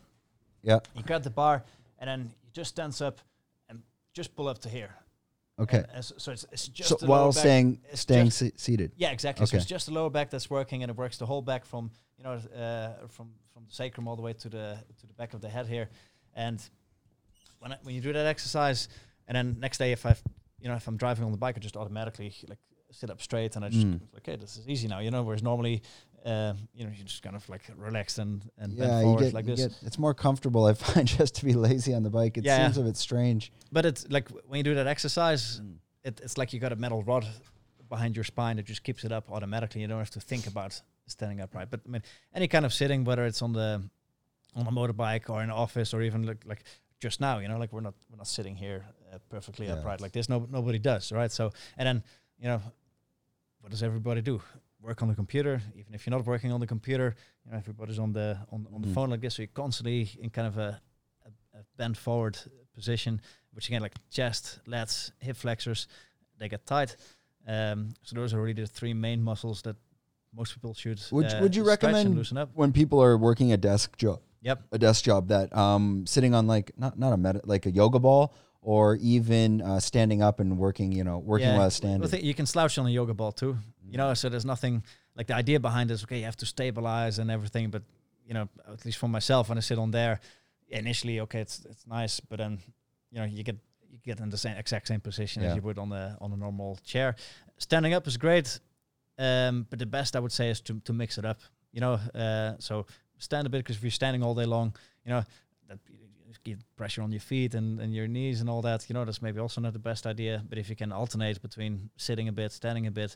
[0.63, 0.79] yeah.
[0.95, 1.63] You grab the bar,
[1.99, 3.19] and then you just stands up
[3.69, 3.81] and
[4.13, 4.95] just pull up to here.
[5.59, 5.77] Okay.
[5.77, 8.91] And, uh, so, so it's, it's just So while back- staying staying just- se- seated.
[8.95, 9.45] Yeah, exactly.
[9.45, 9.57] So Okay.
[9.61, 12.23] it's just the lower back that's working, and it works the whole back from you
[12.23, 15.41] know uh, from from the sacrum all the way to the to the back of
[15.41, 15.89] the head here.
[16.33, 16.59] And
[17.59, 18.87] when I, when you do that exercise,
[19.27, 20.15] and then next day if I
[20.59, 22.59] you know if I'm driving on the bike, I just automatically like
[22.91, 23.99] sit up straight, and I just Mm.
[24.17, 24.99] okay, this is easy now.
[24.99, 25.81] You know, whereas normally.
[26.23, 29.33] Uh, you know, you just kind of like relax and and Yeah, bend forward get,
[29.33, 29.59] like this.
[29.65, 30.65] get- it's more comfortable.
[30.65, 32.37] I find just to be lazy on the bike.
[32.37, 33.51] It Yeah, seems a bit strange.
[33.71, 35.61] But it's like when you do that exercise,
[36.03, 37.25] it, it's like you got a metal rod
[37.89, 39.81] behind your spine that just keeps it up automatically.
[39.81, 41.71] You don't have to think about standing upright.
[41.71, 42.03] But I mean,
[42.35, 43.81] any kind of sitting, whether it's on the
[44.55, 46.63] on a motorbike or in an office or even like like
[46.99, 49.73] just now, you know, like we're not we're not sitting here uh, perfectly Yeah.
[49.79, 50.29] upright like this.
[50.29, 51.31] No, nobody does, right?
[51.31, 52.03] So and then
[52.37, 52.61] you know,
[53.61, 54.41] what does everybody do?
[54.81, 55.61] Work on the computer.
[55.75, 58.81] Even if you're not working on the computer, you know, everybody's on the on, on
[58.81, 59.35] the phone like this.
[59.35, 60.81] So you're constantly in kind of a,
[61.25, 62.37] a, a bent forward
[62.73, 63.21] position
[63.53, 65.87] which again like chest, lats, hip flexors,
[66.39, 66.95] they get tight.
[67.47, 69.75] Um, so those are really the three main muscles that
[70.33, 71.01] most people should.
[71.11, 72.49] Would uh, Would you recommend loosen up?
[72.53, 74.61] when people are working a desk job, Yep.
[74.71, 77.99] a desk job that um sitting on like not not a med- like a yoga
[77.99, 82.07] ball or even uh, standing up and working, you know, working Yeah, while well, standing.
[82.09, 83.57] thi- you can slouch on a yoga ball too.
[83.89, 84.83] You know, so there's nothing
[85.15, 86.19] like the idea behind is okay.
[86.19, 87.83] You have to stabilize and everything, but
[88.25, 90.19] you know, at least for myself, when I sit on there,
[90.69, 92.59] initially okay, it's it's nice, but then
[93.11, 93.57] you know you get
[93.89, 95.49] you get in the same exact same position Yeah.
[95.49, 97.15] as you would on the on a normal chair.
[97.57, 98.59] Standing up is great,
[99.17, 101.39] um, but the best I would say is to to mix it up.
[101.73, 102.85] You know, uh, so
[103.17, 105.23] stand a bit because if you're standing all day long, you know.
[105.67, 105.79] That
[106.45, 109.21] you pressure on your feet and, and your knees and all that, you know, that's
[109.21, 110.43] maybe also not the best idea.
[110.47, 113.15] But if you can alternate between sitting a bit, standing a bit,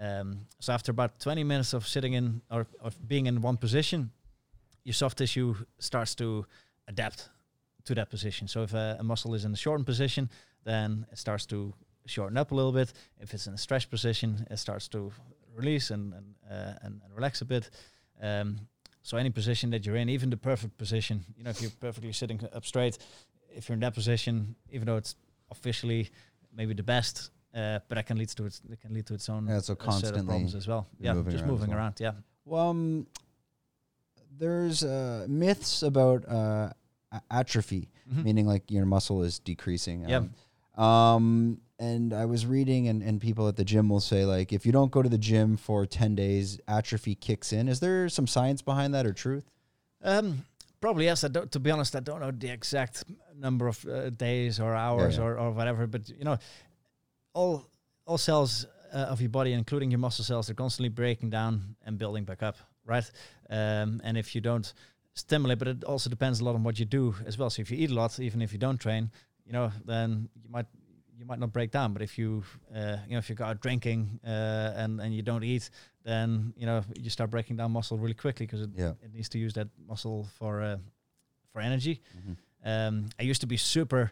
[0.00, 4.10] um, so after about 20 minutes of sitting in or of being in one position,
[4.84, 6.46] your soft tissue starts to
[6.88, 7.28] adapt
[7.84, 8.48] to that position.
[8.48, 10.28] So if a, a muscle is in a shortened position,
[10.64, 11.72] then it starts to
[12.06, 12.92] shorten up a little bit.
[13.20, 15.12] If it's in a stretched position, it starts to
[15.54, 17.70] release and and, uh, and, and relax a bit.
[18.20, 18.68] Um,
[19.06, 22.12] so any position that you're in, even the perfect position, you know, if you're perfectly
[22.12, 22.98] sitting up straight,
[23.54, 25.14] if you're in that position, even though it's
[25.52, 26.10] officially
[26.52, 29.28] maybe the best, uh, but that can lead to its it can lead to its
[29.28, 30.88] own Yeah, so uh, set of constantly problems as well.
[30.98, 31.78] Yeah, moving just around moving well.
[31.78, 31.94] around.
[32.00, 32.12] Yeah.
[32.44, 33.06] Well, um,
[34.38, 36.70] there's uh, myths about uh,
[37.12, 38.24] a- atrophy, Mhm.
[38.24, 40.08] meaning like your muscle is decreasing.
[40.08, 40.22] Yeah.
[40.76, 44.52] Um, um, and I was reading, and, and people at the gym will say like,
[44.52, 47.68] if you don't go to the gym for ten days, atrophy kicks in.
[47.68, 49.44] Is there some science behind that or truth?
[50.02, 50.44] Um,
[50.80, 51.24] probably yes.
[51.24, 51.50] I don't.
[51.52, 53.04] To be honest, I don't know the exact
[53.38, 55.24] number of uh, days or hours yeah.
[55.24, 55.86] or, or whatever.
[55.86, 56.38] But you know,
[57.34, 57.66] all
[58.06, 61.98] all cells uh, of your body, including your muscle cells, they're constantly breaking down and
[61.98, 63.10] building back up, right?
[63.50, 64.72] Um, and if you don't
[65.12, 67.50] stimulate, but it also depends a lot on what you do as well.
[67.50, 69.10] So if you eat a lot, even if you don't train,
[69.44, 70.66] you know, then you might
[71.18, 71.92] you might not break down.
[71.92, 72.42] But if you
[72.74, 75.70] uh, you know if you go out drinking uh, and and you don't eat,
[76.04, 78.92] then you know you start breaking down muscle really quickly because it, Yeah.
[79.02, 80.76] it needs to use that muscle for uh,
[81.52, 82.00] for energy.
[82.16, 82.36] Mhm.
[82.64, 84.10] Um, I used to be super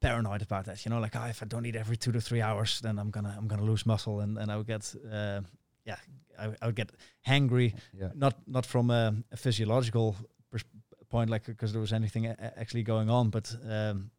[0.00, 0.84] paranoid about that.
[0.84, 3.10] You know, like oh, if I don't eat every two to three hours, then I'm
[3.10, 5.40] gonna I'm gonna lose muscle, and, and I would get uh,
[5.84, 5.96] yeah,
[6.38, 6.90] I, I would get
[7.26, 7.74] hangry.
[7.92, 8.10] Yeah.
[8.14, 10.14] Not not from a, a physiological
[10.50, 10.64] pers-
[11.08, 14.10] point, like because there was anything a- actually going on, but um,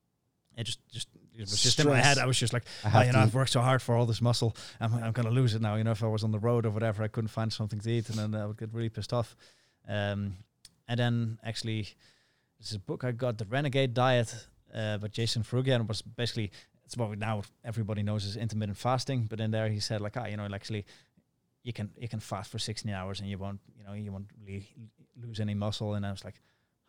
[0.57, 2.17] it just just it was just in my head.
[2.17, 3.19] I was just like, I oh, you know.
[3.19, 4.55] I've worked so hard for all this muscle.
[4.79, 5.75] I'm, I'm going to lose it now.
[5.75, 7.89] You know, if I was on the road or whatever, I couldn't find something to
[7.89, 9.35] eat, and then I would get really pissed off.
[9.87, 10.35] Um,
[10.87, 11.87] and then actually,
[12.59, 15.87] this is a book I got, The Renegade Diet, uh, by Jason Ferruggia, and it
[15.87, 16.51] was basically
[16.85, 19.27] it's what we now everybody knows is intermittent fasting.
[19.29, 20.85] But in there, he said like, ah, you know, actually,
[21.63, 24.27] you can you can fast for 16 hours and you won't, you know, you won't
[24.45, 24.67] really
[25.15, 25.93] lose any muscle.
[25.93, 26.41] And I was like,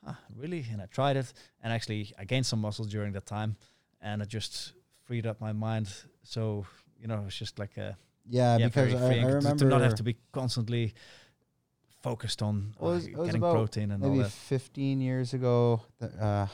[0.07, 0.67] ah, really?
[0.73, 1.33] And I tried it,
[1.63, 3.57] and actually, I gained some muscle during that time,
[4.03, 4.73] and it just
[5.05, 5.89] freed up my mind.
[6.23, 6.67] So
[7.01, 7.97] you know, it's just like a
[8.29, 10.95] Yeah, yeah, because very I, I to- remember to not have to be constantly
[12.03, 14.31] focused on uh, was- getting protein and all maybe that.
[14.31, 15.83] 15 years ago.
[16.01, 16.47] Uh,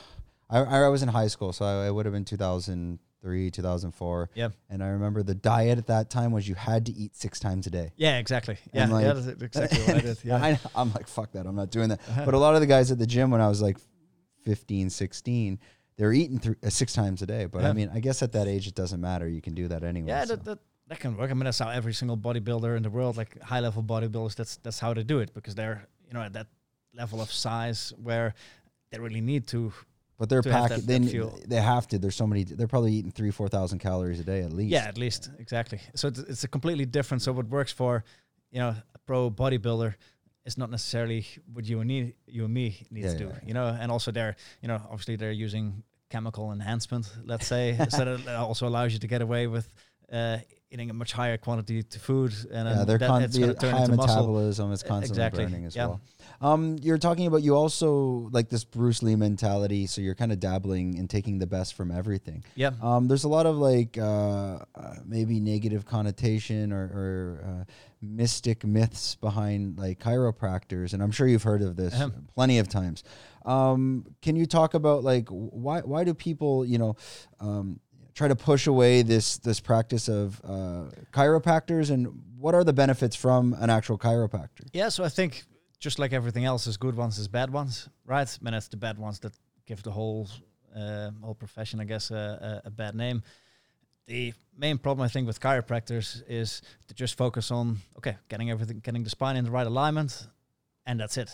[0.49, 4.29] I, I was in high school, so I, it would have been 2003, 2004.
[4.33, 4.49] Yeah.
[4.69, 7.67] And I remember the diet at that time was you had to eat six times
[7.67, 7.91] a day.
[7.97, 8.57] Yeah, exactly.
[8.73, 10.17] Yeah, like- yeah, that's exactly what I did.
[10.23, 10.37] Yeah.
[10.43, 11.45] I, I'm like, fuck that.
[11.45, 11.99] I'm not doing that.
[12.09, 12.25] Uh-huh.
[12.25, 13.77] But a lot of the guys at the gym when I was like
[14.45, 15.59] 15, 16,
[15.99, 17.45] they were eating th- uh, six times a day.
[17.45, 19.27] But I mean, I guess at that age, it doesn't matter.
[19.27, 20.07] You can do that anyway.
[20.07, 20.37] Yeah, so.
[20.37, 21.29] that, that that can work.
[21.29, 24.55] I mean, that's how every single bodybuilder in the world, like high level bodybuilders, that's
[24.63, 26.47] that's how they do it because they're you know at that
[26.93, 28.33] level of size where
[28.91, 29.73] they really need to.
[30.17, 30.85] But they're packing.
[30.85, 31.99] They, that they have to.
[31.99, 32.45] There's so many.
[32.45, 34.71] They're probably eating three, four thousand calories a day at least.
[34.71, 35.81] Yeah, at least exactly.
[35.95, 37.23] So it's, it's a completely different.
[37.23, 38.05] So what works for
[38.51, 39.95] you know a pro bodybuilder
[40.45, 43.25] is not necessarily what you and me, you and me need Yeah, to do.
[43.25, 43.47] yeah, yeah.
[43.47, 47.11] You know, and also they're you know obviously they're using chemical enhancement.
[47.25, 49.71] Let's say so that it also allows you to get away with.
[50.11, 50.39] Uh,
[50.71, 53.75] eating a much higher quantity to food and Yeah, they're that, con- it's the turn
[53.75, 55.87] high metabolism is constantly exactly, burning as yeah.
[55.87, 56.01] well.
[56.41, 60.39] Um, you're talking about you also like this Bruce Lee mentality, so you're kind of
[60.39, 62.43] dabbling and taking the best from everything.
[62.55, 62.71] Yeah.
[62.81, 68.63] Um, there's a lot of like uh, uh, maybe negative connotation or, or uh, mystic
[68.63, 72.27] myths behind like chiropractors, and I'm sure you've heard of this Ahem.
[72.35, 73.03] plenty of times.
[73.45, 76.95] Um, can you talk about like why why do people you know
[77.39, 77.79] um,
[78.13, 83.15] try to push away this this practice of uh, chiropractors, and what are the benefits
[83.15, 84.67] from an actual chiropractor?
[84.73, 85.43] Yeah, so I think
[85.79, 88.39] just like everything else, there's good ones, there's bad ones, right?
[88.45, 89.33] And it's the bad ones that
[89.65, 90.27] give the whole
[90.75, 93.23] uh, whole profession, I guess, a, a bad name.
[94.05, 98.79] The main problem I think with chiropractors is to just focus on okay, getting everything,
[98.79, 100.27] getting the spine in the right alignment,
[100.85, 101.29] and that's it.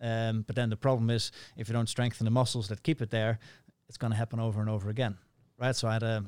[0.00, 3.10] Um, but then the problem is if you don't strengthen the muscles that keep it
[3.10, 3.38] there,
[3.88, 5.16] it's going to happen over and over again,
[5.58, 5.74] right?
[5.74, 6.24] So I had a,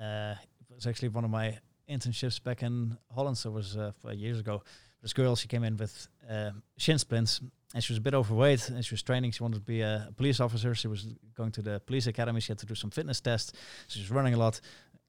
[0.00, 0.34] uh,
[0.70, 1.58] it was actually one of my
[1.88, 3.38] internships back in Holland.
[3.38, 4.62] So it was uh, years ago.
[5.02, 7.40] This girl, she came in with um, shin splints,
[7.74, 8.70] and she was a bit overweight.
[8.70, 9.32] And she was training.
[9.32, 10.74] She wanted to be a, police officer.
[10.74, 11.06] She was
[11.36, 12.40] going to the police academy.
[12.40, 13.52] She had to do some fitness tests.
[13.86, 14.60] So she was running a lot,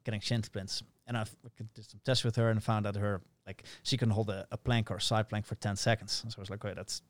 [0.04, 0.84] getting shin splints.
[1.08, 1.26] And I
[1.74, 4.58] did some tests with her and found out her like she can hold a, a
[4.58, 6.22] plank or a side plank for ten seconds.
[6.24, 7.02] And so I was like, okay, that's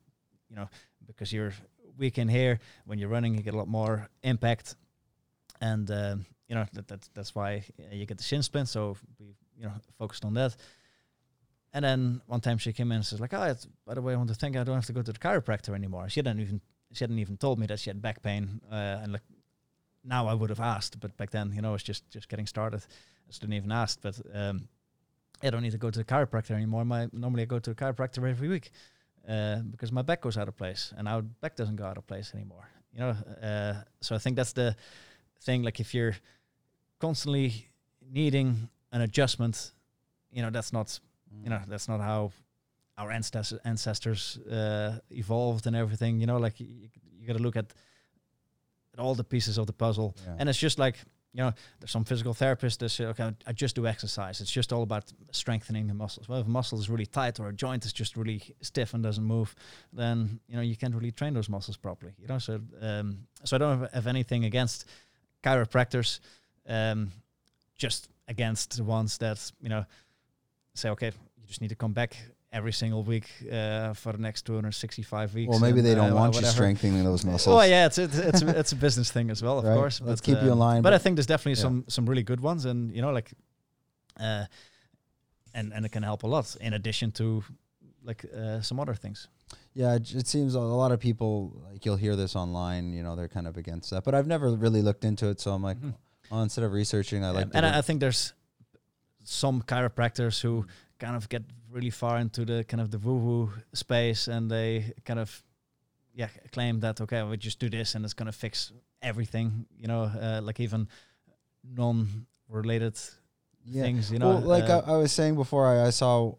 [0.50, 0.70] you know
[1.06, 1.54] because you're
[1.98, 4.76] weak in here when you're running, you get a lot more impact,
[5.62, 8.70] and um, you know that, that that's why uh, you get the shin splint.
[8.70, 9.28] So we
[9.58, 10.56] you know focused on that.
[11.74, 14.16] And then one time she came in and says like, "Oh, by the way, I
[14.16, 14.56] want to thank.
[14.56, 16.62] I don't have to go to the chiropractor anymore." She hadn't even
[16.94, 18.62] she hadn't even told me that she had back pain.
[18.72, 19.24] Uh, and like
[20.04, 22.48] now I would have asked, but back then, you know, I was just just getting
[22.48, 22.82] started.
[23.28, 24.00] I didn't even ask.
[24.02, 24.70] But um,
[25.44, 26.86] I don't need to go to the chiropractor anymore.
[26.86, 28.72] My normally I go to the chiropractor every week
[29.28, 32.06] uh, because my back goes out of place, and our back doesn't go out of
[32.08, 32.68] place anymore.
[32.94, 34.76] You know, uh, so I think that's the
[35.42, 35.64] thing.
[35.64, 36.16] Like if you're
[37.00, 37.70] constantly
[38.12, 39.72] needing an adjustment,
[40.32, 41.00] you know, that's not
[41.44, 42.32] you know that's not how
[42.98, 46.20] our ancestors ancestors uh, evolved and everything.
[46.22, 47.74] You know, like you, you got to look at,
[48.94, 50.36] at all the pieces of the puzzle, Yeah.
[50.40, 50.98] and it's just like
[51.36, 54.40] you know, there's some physical therapists that say, okay, I just do exercise.
[54.40, 56.30] It's just all about strengthening the muscles.
[56.30, 59.04] Well, if a muscle is really tight or a joint is just really stiff and
[59.04, 59.54] doesn't move,
[59.92, 62.14] then you know you can't really train those muscles properly.
[62.22, 64.86] You know, so um, so I don't have, have anything against
[65.44, 66.22] chiropractors,
[66.70, 67.12] um,
[67.78, 69.86] just against the ones that you know
[70.74, 72.16] say, okay, you just need to come back
[72.56, 75.50] every single week uh, for the next 265 weeks.
[75.50, 76.54] Well, maybe and, they don't uh, want you whatever.
[76.54, 77.54] strengthening those muscles.
[77.56, 79.76] Well, yeah, it's it's it's, a- it's a business thing as well, of Right.
[79.76, 80.00] course.
[80.02, 81.68] Let's but, keep you in um, line, But, I think there's definitely yeah.
[81.68, 83.34] some some really good ones, and you know, like,
[84.20, 84.46] uh,
[85.54, 87.44] and and it can help a lot in addition to
[88.04, 89.28] like uh, some other things.
[89.74, 92.94] Yeah, it, seems a lot of people like you'll hear this online.
[92.94, 95.42] You know, they're kind of against that, but I've never really looked into it.
[95.42, 95.94] So I'm like, Mhm.
[96.32, 97.46] oh, instead of researching, I like.
[97.46, 98.34] Um, and I, I think there's
[99.26, 100.66] some chiropractors who
[101.00, 101.44] kind of get
[101.76, 105.44] really far into the kind of the woo woo space, and they kind of
[106.14, 108.72] yeah claim that okay, we just do this and it's gonna fix
[109.02, 109.66] everything.
[109.78, 110.88] You know, uh, like even
[111.64, 112.98] non-related
[113.66, 113.84] yeah.
[113.84, 114.12] things.
[114.12, 116.34] You know, well, like uh, I, I was saying before, I, I saw uh,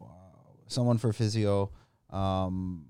[0.69, 1.71] someone for physio,
[2.11, 2.87] um,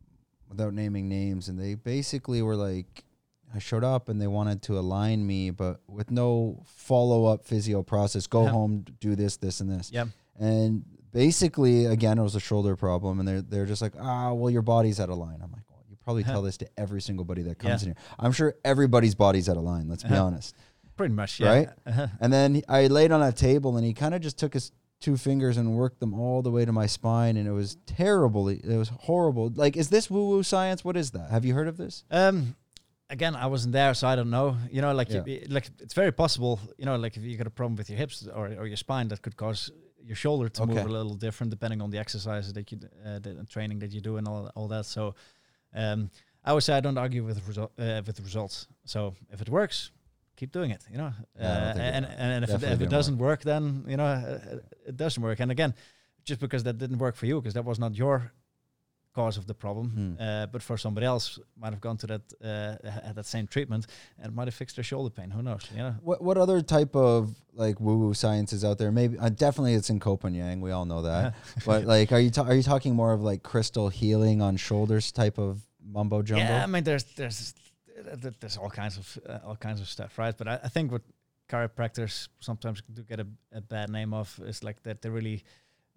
[0.48, 3.04] without naming names, and they basically were like,
[3.54, 7.82] I showed up and they wanted to align me, but with no follow up physio
[7.82, 8.26] process.
[8.26, 8.50] Go Yeah.
[8.50, 9.90] home, do this, this, and this.
[9.92, 10.06] yeah.
[10.38, 10.84] And
[11.16, 14.62] basically, again, it was a shoulder problem, and they're they're just like, ah, well, your
[14.62, 15.40] body's out of line.
[15.42, 16.32] I'm like, well, you probably Uh-huh.
[16.32, 17.88] tell this to every single body that comes Yeah.
[17.90, 18.02] in here.
[18.18, 19.88] I'm sure everybody's body's out of line.
[19.88, 20.26] Let's be Uh-huh.
[20.26, 20.54] honest.
[20.96, 21.48] Pretty much, yeah.
[21.54, 21.68] Right?
[21.86, 22.06] Uh-huh.
[22.20, 25.16] And then I laid on a table, and he kind of just took his two
[25.16, 28.48] fingers and worked them all the way to my spine, and it was terrible.
[28.48, 29.50] It was horrible.
[29.54, 30.84] Like, is this woo woo science?
[30.84, 31.30] What is that?
[31.30, 32.04] Have you heard of this?
[32.10, 32.56] Um,
[33.10, 34.56] again, I wasn't there, so I don't know.
[34.70, 35.24] You know, like Yeah.
[35.26, 36.54] you, like it's very possible.
[36.78, 39.08] You know, like if you got a problem with your hips or, or your spine,
[39.08, 39.70] that could cause
[40.06, 43.44] your shoulder to move a little different depending on the exercises that you uh, the
[43.54, 44.86] training that you do and all all that.
[44.86, 45.14] So,
[45.74, 46.10] um,
[46.44, 48.68] I always say I don't argue with result, uh, with the results.
[48.84, 49.90] So if it works,
[50.36, 50.82] keep doing it.
[50.92, 54.04] You know, Yeah, uh, and and if it, if it doesn't work, then you know
[54.06, 55.40] uh, it doesn't work.
[55.40, 55.74] And again,
[56.24, 58.32] just because that didn't work for you, because that was not your
[59.20, 60.14] cause of the problem, Hmm.
[60.22, 63.86] uh, but for somebody else might have gone to that uh, had that same treatment
[64.20, 65.30] and might have fixed their shoulder pain.
[65.36, 65.64] Who knows?
[65.72, 65.94] You know.
[66.08, 67.18] What what other type of
[67.64, 68.92] like woo woo science is out there?
[68.92, 70.60] Maybe uh, definitely it's in Koh Phangan.
[70.66, 71.34] We all know that.
[71.66, 75.12] but like, are you ta- are you talking more of like crystal healing on shoulders
[75.12, 75.60] type of
[75.96, 76.44] mumbo jumbo?
[76.44, 77.54] Yeah, I mean, there's there's
[78.40, 80.36] there's all kinds of uh, all kinds of stuff, right?
[80.38, 81.02] But I, I think what
[81.48, 85.42] chiropractors sometimes do get a, a bad name of is like that they're really,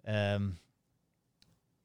[0.06, 0.56] um,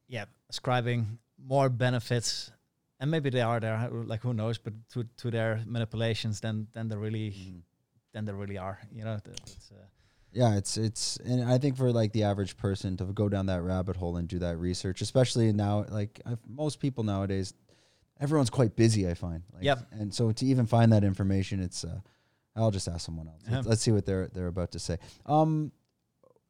[0.07, 1.17] yeah, ascribing
[1.47, 2.51] more benefits,
[2.99, 6.87] and maybe they are there, like who knows, but to to their manipulations than than
[6.89, 7.61] they really Mhm.
[8.13, 9.17] than they really are, you know.
[9.25, 9.85] It's, uh,
[10.31, 13.61] Yeah, it's it's and I think for like the average person to go down that
[13.63, 17.53] rabbit hole and do that research, especially now, like I've, most people nowadays,
[18.19, 19.07] everyone's quite busy.
[19.07, 19.43] I find.
[19.53, 19.79] Like, Yep.
[19.91, 21.83] And so to even find that information, it's.
[21.83, 21.99] Uh,
[22.57, 23.41] I'll just ask someone else.
[23.43, 23.55] Yeah.
[23.57, 24.97] Let's, let's see what they're they're about to say.
[25.25, 25.71] Um,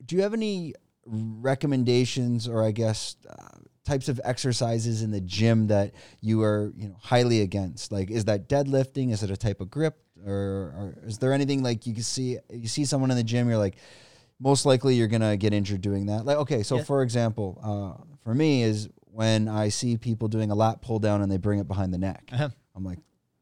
[0.05, 0.73] do you have any
[1.05, 6.89] recommendations or I guess uh, types of exercises in the gym that you are you
[6.89, 7.91] know highly against?
[7.91, 9.11] Like, is that deadlifting?
[9.11, 12.37] Is it a type of grip, or, or is there anything like you can see
[12.51, 13.77] you see someone in the gym, you're like,
[14.39, 16.25] most likely you're gonna get injured doing that.
[16.25, 16.83] Like, okay, so Yeah.
[16.83, 21.21] for example, uh, for me is when I see people doing a lat pull down
[21.21, 22.29] and they bring it behind the neck.
[22.33, 22.49] uh-huh.
[22.75, 22.99] I'm like,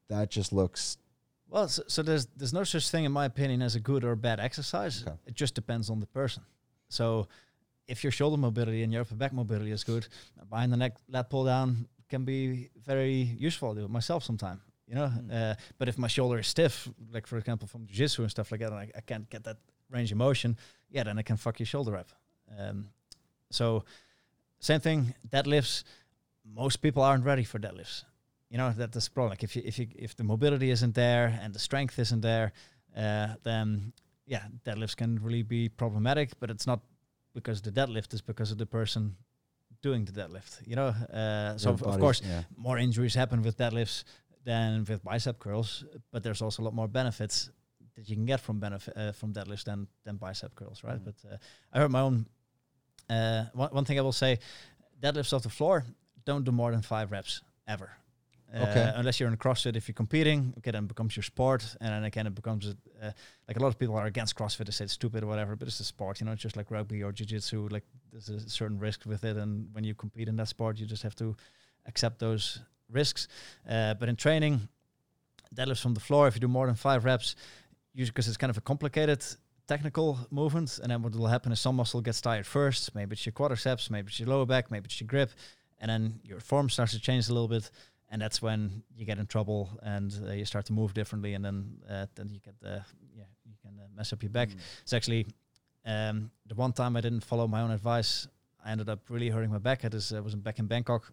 [0.10, 0.98] that just looks
[1.50, 4.16] Well, so, so there's there's no such thing, in my opinion, as a good or
[4.16, 5.04] bad exercise.
[5.08, 5.16] Okay.
[5.26, 6.44] It just depends on the person.
[6.90, 7.28] So,
[7.88, 10.08] if your shoulder mobility and your upper back mobility is good,
[10.50, 13.72] behind the neck lat pull down can be very useful.
[13.72, 15.08] I do it myself sometime, you know.
[15.08, 15.52] Mm.
[15.52, 18.62] Uh, but if my shoulder is stiff, like for example from jiu-jitsu and stuff like
[18.62, 19.58] that, and I, I can't get that
[19.90, 20.58] range of motion,
[20.90, 22.10] yeah, then I can fuck your shoulder up.
[22.58, 22.90] Um,
[23.50, 23.84] so,
[24.60, 25.84] same thing, deadlifts.
[26.46, 28.04] Most people aren't ready for deadlifts
[28.54, 29.32] you know that that's the problem.
[29.32, 32.54] Like if you if you if the mobility isn't there and the strength isn't there,
[32.96, 33.94] uh, then
[34.28, 36.40] yeah, deadlifts can really be problematic.
[36.40, 36.82] But it's not
[37.34, 39.16] because the deadlift is because of the person
[39.82, 40.66] doing the deadlift.
[40.66, 42.44] You know, uh, so of, of course yeah.
[42.56, 44.04] more injuries happen with deadlifts
[44.46, 47.50] than with bicep curls, but there's also a lot more benefits
[47.96, 51.00] that you can get from benefit uh, from deadlifts than than bicep curls, right?
[51.00, 51.06] Mm.
[51.06, 51.38] But uh,
[51.72, 52.26] I heard my own.
[53.10, 54.40] Uh, one, one thing I will say,
[55.02, 55.86] deadlifts off the floor
[56.26, 57.92] don't do more than five reps ever.
[58.54, 58.92] Uh, Okay.
[58.96, 62.04] Unless you're in CrossFit, if you're competing, okay, then it becomes your sport, and then
[62.04, 63.12] again it becomes uh,
[63.48, 64.66] like a lot of people are against CrossFit.
[64.66, 66.20] They say it's stupid or whatever, but it's a sport.
[66.20, 67.70] You know, it's just like rugby or jiu-jitsu.
[67.70, 70.86] Like there's a certain risk with it, and when you compete in that sport, you
[70.86, 71.36] just have to
[71.88, 72.60] accept those
[72.92, 73.28] risks.
[73.68, 74.68] Uh, but in training,
[75.56, 77.36] deadlifts from the floor, if you do more than five reps,
[77.96, 79.24] because it's kind of a complicated
[79.68, 82.94] technical movement, and then what will happen is some muscle gets tired first.
[82.94, 85.32] Maybe it's your quadriceps, maybe it's your lower back, maybe it's your grip,
[85.80, 87.72] and then your form starts to change a little bit,
[88.14, 91.44] and that's when you get in trouble and uh, you start to move differently, and
[91.44, 92.86] then uh, then you get the
[93.18, 94.50] yeah you can uh, mess up your back.
[94.50, 94.58] Mm.
[94.84, 95.26] It's actually
[95.84, 98.28] um, the one time I didn't follow my own advice.
[98.64, 99.84] I ended up really hurting my back.
[99.84, 101.12] I was, uh, was back in Bangkok.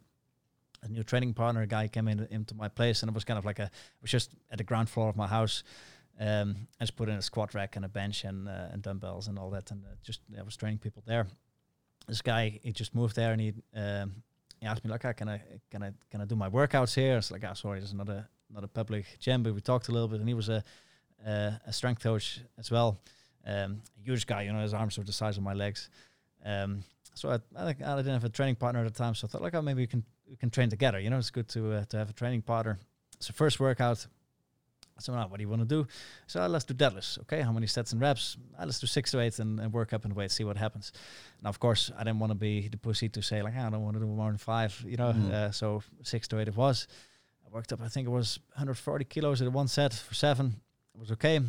[0.82, 3.38] A new training partner, a guy came in into my place, and it was kind
[3.38, 3.64] of like a.
[3.64, 5.64] It was just at the ground floor of my house.
[6.18, 9.28] Um, I just put in a squat rack and a bench and uh, and dumbbells
[9.28, 11.26] and all that, and uh, just I was training people there.
[12.06, 14.22] This guy, he just moved there, and he um,
[14.60, 17.14] he asked me like, ah, "Can I can I can I do my workouts here?"
[17.14, 19.88] I was like, "Ah, sorry, there's not a not a public gym." But we talked
[19.88, 20.62] a little bit, and he was a
[21.26, 23.00] uh, a strength coach as well.
[23.46, 25.88] Um, huge guy, you know, his arms were the size of my legs.
[26.44, 26.84] Um,
[27.14, 29.42] so I, I, I didn't have a training partner at the time, so I thought
[29.42, 31.00] like, oh, maybe we can we can train together.
[31.00, 32.78] You know, it's good to uh, to have a training partner.
[33.18, 34.06] So first workout.
[35.02, 35.86] So now, what do you want to do?
[36.26, 37.18] So let's do deadlifts.
[37.22, 38.36] Okay, how many sets and reps?
[38.58, 40.92] Let's do six to eight and, and work up and weight, see what happens.
[41.42, 43.70] Now, of course, I didn't want to be the pussy to say like, ah, I
[43.70, 44.82] don't want to do more than five.
[44.86, 45.30] You know, Mhm.
[45.30, 46.86] uh, so six to eight it was.
[47.46, 47.80] I worked up.
[47.80, 50.60] I think it was 140 kilos at one set for seven.
[50.94, 51.40] It was okay.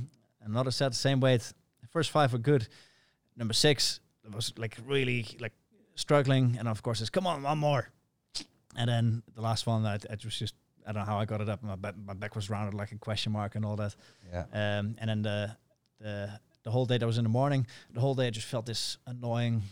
[0.42, 1.42] Another set, same weight.
[1.82, 2.68] The first five were good.
[3.38, 5.54] Number six it was like really like
[5.96, 7.90] struggling, and of course, it's come on, one more.
[8.76, 10.56] And then the last one, I, I was just
[10.88, 11.64] I don't know how I got it up.
[11.64, 13.96] My back, my back was rounded like a question mark and all that.
[14.32, 14.46] Yeah.
[14.54, 15.56] Um, and then the
[16.00, 18.66] the the whole day that was in the morning, the whole day I just felt
[18.66, 19.64] this annoying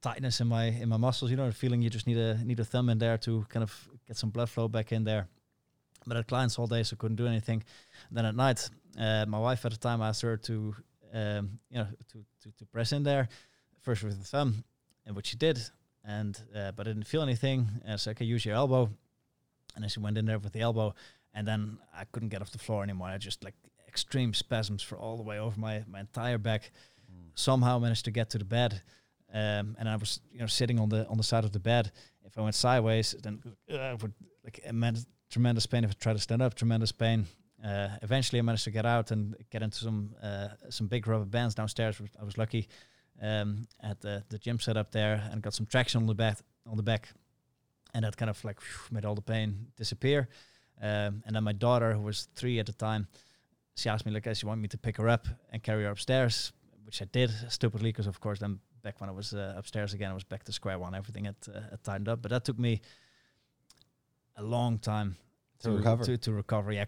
[0.00, 1.30] tightness in my in my muscles.
[1.30, 3.62] You know, the feeling you just need a need a thumb in there to kind
[3.62, 5.28] of get some blood flow back in there.
[6.06, 7.62] But I had clients all day, so couldn't do anything.
[8.10, 10.74] then at night, uh, my wife at the time asked her to
[11.12, 13.28] um, you know to, to to press in there
[13.80, 14.64] first with the thumb,
[15.06, 15.58] and what she did.
[16.04, 18.90] And uh, but I didn't feel anything, uh, so I could use your elbow.
[19.74, 20.94] And then she went in there with the elbow,
[21.34, 23.08] and then I couldn't get off the floor anymore.
[23.08, 23.54] I just like
[23.86, 26.70] extreme spasms for all the way over my, my entire back.
[27.34, 28.82] Somehow managed to get to the bed,
[29.32, 31.90] um, and I was you know sitting on the on the side of the bed.
[32.24, 33.40] If I went sideways, then
[33.72, 34.12] uh, I would
[34.44, 36.54] like immense, tremendous pain if I tried to stand up.
[36.54, 37.26] Tremendous pain.
[37.64, 41.24] Uh, eventually, I managed to get out and get into some uh, some big rubber
[41.24, 42.00] bands downstairs.
[42.20, 42.68] I was lucky
[43.22, 46.38] um, at the the gym set up there and got some traction on the back
[46.66, 47.08] on the back,
[47.94, 50.28] and that kind of like whew, made all the pain disappear.
[50.82, 53.06] Um, and then my daughter, who was three at the time,
[53.74, 56.52] she asked me like, "She want me to pick her up and carry her upstairs,"
[56.84, 60.10] which I did stupidly because, of course, then back when I was uh, upstairs again,
[60.10, 60.94] I was back to square one.
[60.94, 62.80] Everything had, uh, had tightened up, but that took me
[64.36, 65.16] a long time
[65.62, 66.04] To recover.
[66.04, 66.84] To, to recover, yeah.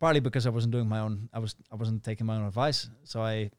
[0.00, 1.28] partly because I wasn't doing my own.
[1.32, 3.50] I was I wasn't taking my own advice, so I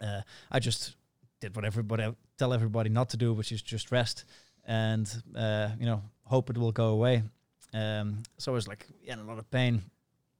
[0.00, 0.96] uh, I just
[1.40, 4.24] did what everybody tell everybody not to do, which is just rest
[4.66, 5.06] and
[5.36, 7.22] uh, you know hope it will go away.
[7.74, 9.82] Um, so I was like yeah, in a lot of pain.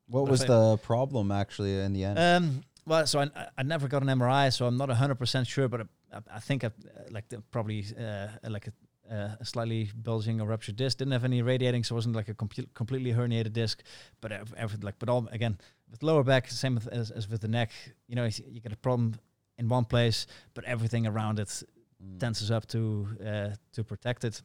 [0.09, 2.19] What But was I- the problem actually in the end?
[2.19, 5.83] Um, well, so I, I- never got an MRI, so I'm not 100% sure, but
[6.13, 6.71] I, I think I
[7.11, 8.73] like the, probably uh, like a,
[9.15, 10.99] uh, a slightly bulging or ruptured disc.
[10.99, 13.83] Didn't have any radiating, so it wasn't like a compu- completely herniated disc.
[14.21, 15.57] But ev- everything like, but all again
[15.91, 17.71] with lower back, same with, as, as with the neck.
[18.09, 19.15] You know, you get a problem
[19.59, 21.63] in one place, but everything around it
[22.05, 22.19] Mm.
[22.19, 24.43] tenses up to uh, to protect it.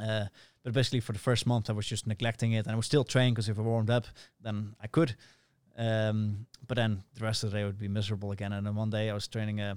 [0.00, 0.24] Uh,
[0.62, 3.04] but basically, for the first month, I was just neglecting it, and I was still
[3.04, 4.06] training because if I warmed up,
[4.40, 5.14] then I could.
[5.76, 8.52] Um, but then the rest of the day would be miserable again.
[8.52, 9.74] And then one day, I was training uh,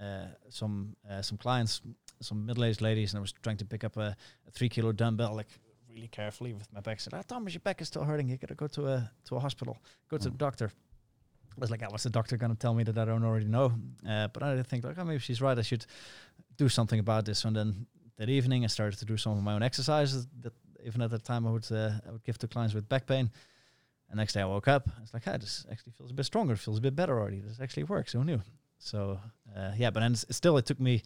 [0.00, 1.82] uh, some uh, some clients,
[2.20, 4.16] some middle-aged ladies, and I was trying to pick up a,
[4.46, 5.48] a three kilo dumbbell, like
[5.94, 6.96] really carefully with my back.
[6.96, 8.28] I said, "Ah, Thomas, your back is still hurting.
[8.28, 9.76] You gotta go to a to a hospital.
[10.08, 10.32] Go to Mm.
[10.32, 10.70] the doctor."
[11.56, 13.44] I was like, oh, what's the doctor going to tell me that I don't already
[13.46, 13.72] know?
[14.08, 15.58] Uh, but I did think, like, oh, maybe she's right.
[15.58, 15.84] I should
[16.60, 17.44] do something about this.
[17.44, 17.86] And then
[18.18, 20.52] that evening, I started to do some of my own exercises that
[20.84, 23.30] even at that time I would uh, I would give to clients with back pain.
[24.08, 26.26] And next day I woke up, I was like, ah, this actually feels a bit
[26.26, 26.56] stronger.
[26.56, 27.40] Feels a bit better already.
[27.40, 28.12] This actually works.
[28.12, 28.40] Who knew?
[28.78, 29.20] So
[29.56, 31.02] uh, yeah, but then still, it took me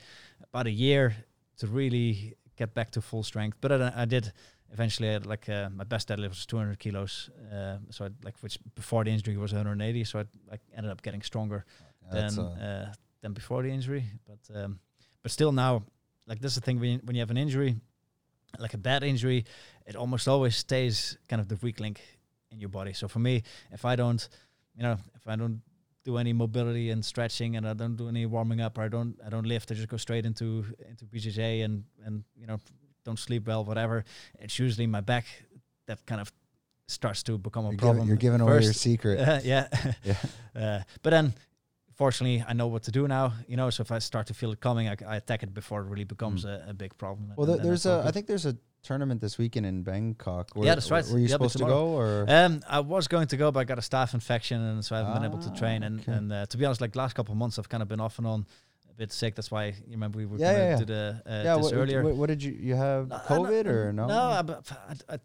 [0.50, 1.14] about a year
[1.58, 3.56] to really get back to full strength.
[3.60, 4.32] But I, I did
[4.72, 5.08] eventually.
[5.10, 7.30] I had like uh, my best deadlift was 200 kilos.
[7.52, 10.04] Uh, so I like which before the injury was 180.
[10.04, 11.64] So I like ended up getting stronger
[12.12, 12.92] than uh,
[13.22, 14.04] than before the injury.
[14.26, 14.78] But um,
[15.24, 15.82] but still now,
[16.26, 17.74] like this is the thing when you, when you have an injury,
[18.58, 19.46] like a bad injury,
[19.86, 22.00] it almost always stays kind of the weak link
[22.52, 22.92] in your body.
[22.92, 24.28] So for me, if I don't,
[24.76, 25.62] you know, if I don't
[26.04, 29.18] do any mobility and stretching, and I don't do any warming up, or I don't
[29.26, 32.60] I don't lift, I just go straight into into BJJ and and you know
[33.04, 34.04] don't sleep well, whatever.
[34.38, 35.24] It's usually my back
[35.86, 36.30] that kind of
[36.86, 37.96] starts to become a you're, problem.
[37.96, 39.20] giving, you're giving away your secret.
[39.20, 39.68] Uh, yeah.
[40.04, 40.16] Yeah.
[40.54, 41.34] Uh, but then,
[41.94, 43.32] fortunately, I know what to do now.
[43.48, 45.80] You know, so if I start to feel it coming, I, I attack it before
[45.82, 47.32] it really becomes a, a big problem.
[47.36, 48.02] Well, th- there's a.
[48.06, 50.54] I think there's a tournament this weekend in Bangkok.
[50.54, 51.06] Were, Yeah, that's right.
[51.06, 52.26] Were you Yeah, supposed to go or?
[52.28, 54.98] Um, I was going to go, but I got a staph infection, and so I
[54.98, 55.82] haven't been able to Ah, train.
[55.82, 56.12] And, okay.
[56.12, 58.18] and uh, to be honest, like last couple of months, I've kind of been off
[58.18, 58.46] and on
[58.90, 59.34] a bit sick.
[59.36, 60.76] That's why you remember we were Yeah, yeah, yeah.
[60.76, 61.56] do the uh, yeah.
[61.56, 62.02] this What, earlier.
[62.02, 62.52] what, what did you?
[62.52, 64.06] You have No, COVID or no?
[64.06, 64.40] No, I,
[65.10, 65.18] I, I,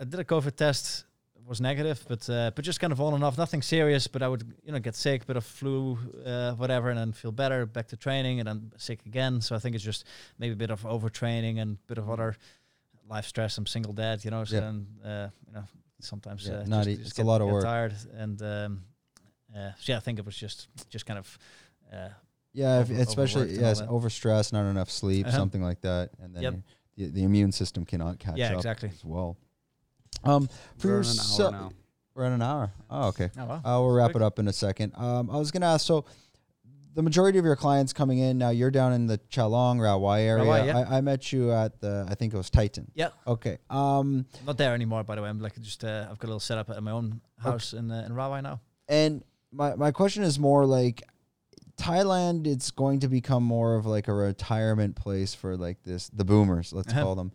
[0.00, 1.04] I did a COVID test.
[1.48, 4.06] Was negative, but uh, but just kind of on and off, nothing serious.
[4.06, 7.32] But I would you know get sick, bit of flu, uh, whatever, and then feel
[7.32, 9.40] better, back to training, and then sick again.
[9.40, 10.04] So I think it's just
[10.38, 12.36] maybe a bit of overtraining and a bit of other
[13.08, 13.58] life stress.
[13.58, 14.60] I'm single dad, you know, so Yeah.
[14.60, 15.64] then uh, you know
[16.00, 17.64] sometimes Yeah, uh, just, e- just it's a lot of get work.
[17.64, 18.84] tired, and um,
[19.54, 21.38] uh, so yeah, I think it was just just kind of.
[21.92, 22.08] Uh,
[22.54, 23.88] Yeah, over- especially overworked and all yes, that.
[23.88, 25.36] overstress, not enough sleep, Uh-huh.
[25.36, 26.54] something like that, and then Yep.
[26.96, 28.90] the, the immune system cannot catch Yeah, up exactly.
[28.90, 29.36] as well.
[30.24, 30.48] Um,
[30.78, 31.72] for We're your in an hour now.
[32.14, 32.72] we're at an hour.
[32.90, 33.30] Oh, okay.
[33.38, 33.54] oh wow.
[33.64, 34.22] Uh, we'll wrap Quick.
[34.22, 34.92] it up in a second.
[34.96, 35.86] Um, I was gonna ask.
[35.86, 36.04] So,
[36.94, 40.44] the majority of your clients coming in now, you're down in the Chalong Rawai area.
[40.44, 40.78] Rawai, yeah.
[40.90, 42.06] I, I met you at the.
[42.08, 42.90] I think it was Titan.
[42.94, 43.08] Yeah.
[43.26, 43.58] Okay.
[43.70, 45.28] Um, Not there anymore, by the way.
[45.30, 48.04] I'm like just uh, I've got a little setup at my own house in uh,
[48.06, 48.60] in Rawai now.
[48.88, 51.02] and my my question is more like.
[51.78, 56.24] Thailand, it's going to become more of like a retirement place for like this the
[56.24, 57.02] boomers, let's Uh-huh.
[57.02, 57.32] call them.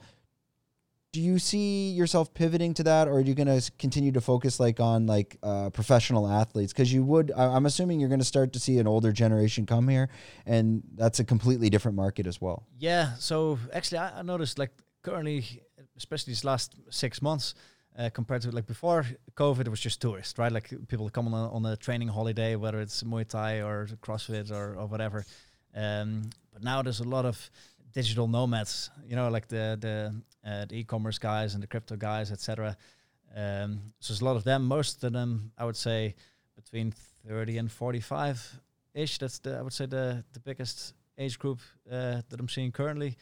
[1.17, 4.59] Do you see yourself pivoting to that, or are you going to continue to focus
[4.59, 6.71] like on like uh, professional athletes?
[6.71, 9.65] Because you would, I, I'm assuming you're going to start to see an older generation
[9.65, 10.09] come here,
[10.45, 12.67] and that's a completely different market as well.
[12.77, 13.15] Yeah.
[13.17, 14.69] So actually, I, I noticed like
[15.01, 15.63] currently,
[15.97, 17.55] especially these last six months,
[17.97, 19.03] uh, compared to like before
[19.33, 20.51] COVID, it was just tourists, right?
[20.51, 24.51] Like people come on a, on a training holiday, whether it's Muay Thai or CrossFit
[24.51, 25.25] or, or whatever.
[25.75, 27.49] Um, but now there's a lot of
[27.93, 32.31] digital nomads, you know, like the the, uh, the e-commerce guys and the crypto guys,
[32.31, 32.77] etc.
[33.35, 34.65] Um, so there's a lot of them.
[34.65, 36.15] Most of them, I would say,
[36.55, 36.93] between
[37.27, 38.59] 30 and 45
[38.93, 39.17] ish.
[39.17, 41.59] That's the I would say the the biggest age group
[41.91, 43.17] uh, that I'm seeing currently.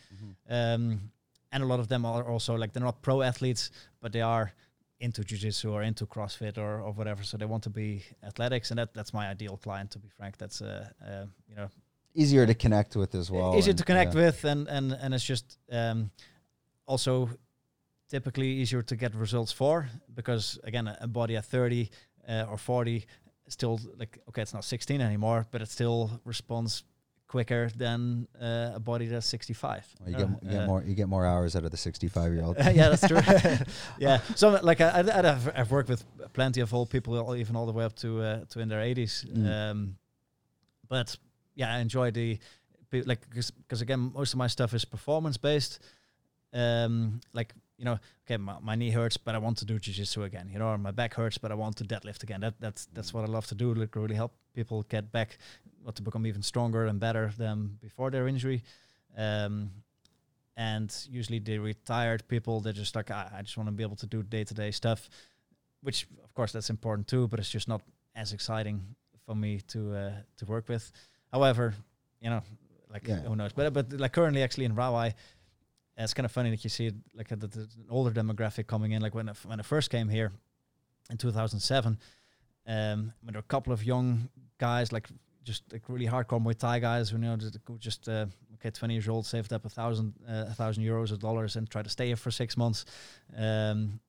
[0.49, 1.11] Um,
[1.51, 3.71] and a lot of them are also like they're not pro athletes,
[4.01, 4.51] but they are
[4.99, 7.23] into jiu-jitsu or into CrossFit or, or whatever.
[7.23, 9.91] So they want to be athletics, and that that's my ideal client.
[9.91, 11.69] To be frank, that's uh, uh you know
[12.15, 13.55] Easier to connect with as well.
[13.55, 14.25] easier and- to connect yeah.
[14.25, 16.11] with, and and and it's just um,
[16.85, 17.29] also
[18.09, 21.89] typically easier to get results for because again, a, a body at 30
[22.27, 23.05] uh, or 40
[23.47, 26.83] still like okay, it's not 16 anymore, but it still responds
[27.27, 29.95] quicker than uh, a body that's 65.
[29.99, 32.33] Well, you, get, you get Uh, more you get more hours out of the 65
[32.33, 32.57] year old.
[32.73, 33.19] yeah, that's true.
[33.99, 37.73] yeah, so like I, I'd have, worked with plenty of old people, even all the
[37.73, 39.25] way up to uh, to in their 80s.
[39.25, 39.71] Mm.
[39.71, 39.97] Um,
[40.87, 41.17] but
[41.55, 42.39] yeah, I enjoy the
[43.05, 45.79] like because again, most of my stuff is performance based.
[46.53, 50.23] Um, like you know, okay, my, my knee hurts, but I want to do jiu-jitsu
[50.23, 50.49] again.
[50.51, 52.41] You know, or my back hurts, but I want to deadlift again.
[52.41, 53.73] That that's that's what I love to do.
[53.73, 55.37] Like really help people get back,
[55.85, 58.63] or to become even stronger and better than before their injury.
[59.17, 59.71] Um,
[60.57, 63.83] and usually the retired people, they're just like, "Ah, I, I just want to be
[63.83, 65.09] able to do day-to-day stuff,
[65.81, 67.81] which of course that's important too, but it's just not
[68.15, 68.95] as exciting
[69.25, 70.91] for me to uh, to work with.
[71.35, 71.73] However,
[72.21, 72.41] you know,
[72.93, 73.19] like Yeah.
[73.27, 73.51] who knows?
[73.53, 75.13] But but like currently, actually in Rawai,
[75.97, 78.93] it's kind of funny that you see it, like a, the, the older demographic coming
[78.93, 79.01] in.
[79.01, 80.31] Like when I, when I first came here
[81.09, 81.97] in 2007,
[82.67, 85.07] um, when there were a couple of young guys, like
[85.43, 88.25] just like really hardcore Muay Thai guys, who you know just, just uh,
[88.55, 91.69] okay, 20 years old, saved up a thousand uh, a thousand euros or dollars and
[91.69, 92.85] try to stay here for six months.
[93.37, 93.99] Um,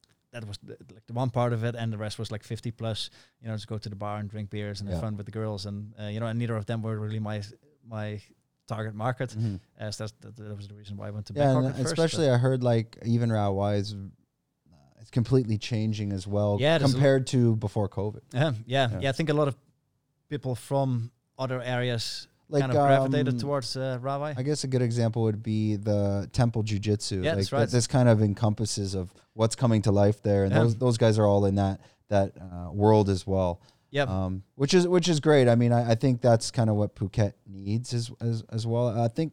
[0.40, 2.70] that was the, like the one part of it, and the rest was like 50
[2.72, 3.10] plus.
[3.40, 4.94] You know, just go to the bar and drink beers and Yeah.
[4.96, 7.18] have fun with the girls, and uh, you know, and neither of them were really
[7.20, 7.42] my
[7.88, 8.20] my
[8.66, 9.34] target market.
[9.80, 11.92] Uh, so that's, that, that was the reason why I went to Yeah, Bangkok first,
[11.92, 17.56] especially I heard like even is uh, it's completely changing as well Yeah, compared to
[17.56, 18.22] before COVID.
[18.34, 19.00] Uh, yeah, Yeah.
[19.02, 19.56] yeah, I think a lot of
[20.28, 23.98] people from other areas Like kind of gravitated um, towards uh.
[24.36, 27.24] I guess a good example would be the temple jujitsu.
[27.24, 27.68] Yeah, like that's right.
[27.68, 30.60] This kind of encompasses of what's coming to life there, and Yeah.
[30.60, 33.60] those those guys are all in that that uh, world as well.
[33.90, 34.09] Yep.
[34.09, 35.48] Um, which is which is great.
[35.48, 38.89] I mean, I, I think that's kind of what Phuket needs as, as as well.
[38.89, 39.32] I think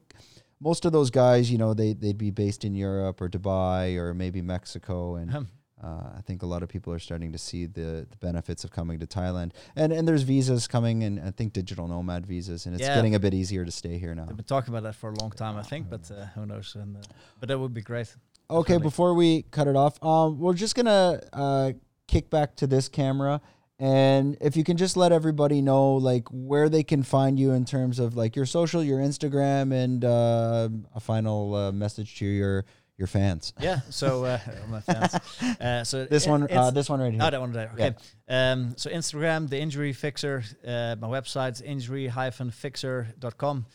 [0.59, 4.13] most of those guys, you know, they they'd be based in Europe or Dubai or
[4.13, 5.47] maybe Mexico, and.
[5.83, 8.71] Uh, I think a lot of people are starting to see the, the benefits of
[8.71, 9.51] coming to Thailand.
[9.75, 12.95] And and there's visas coming, and I think digital nomad visas, and it's Yeah.
[12.95, 14.25] getting a bit easier to stay here now.
[14.25, 16.75] They've been talking about that for a long time, I think, but uh, who knows?
[16.75, 17.01] And, uh,
[17.39, 18.15] but that would be great.
[18.49, 18.83] Okay, Definitely.
[18.83, 21.71] before we cut it off, um, we're just gonna uh,
[22.07, 23.41] kick back to this camera,
[23.79, 27.65] and if you can just let everybody know like where they can find you in
[27.65, 32.65] terms of like your social, your Instagram, and uh, a final uh, message to your
[32.97, 33.53] your fans.
[33.61, 33.79] Yeah.
[33.89, 34.39] So uh,
[34.69, 35.15] my fans.
[35.59, 37.21] Uh, so This one, uh, this one right here.
[37.23, 37.71] Oh, that one there.
[37.73, 37.93] Okay.
[38.27, 40.43] Um, so Instagram, the Injury Fixer.
[40.65, 43.65] Uh, my website's injury-fixer.com.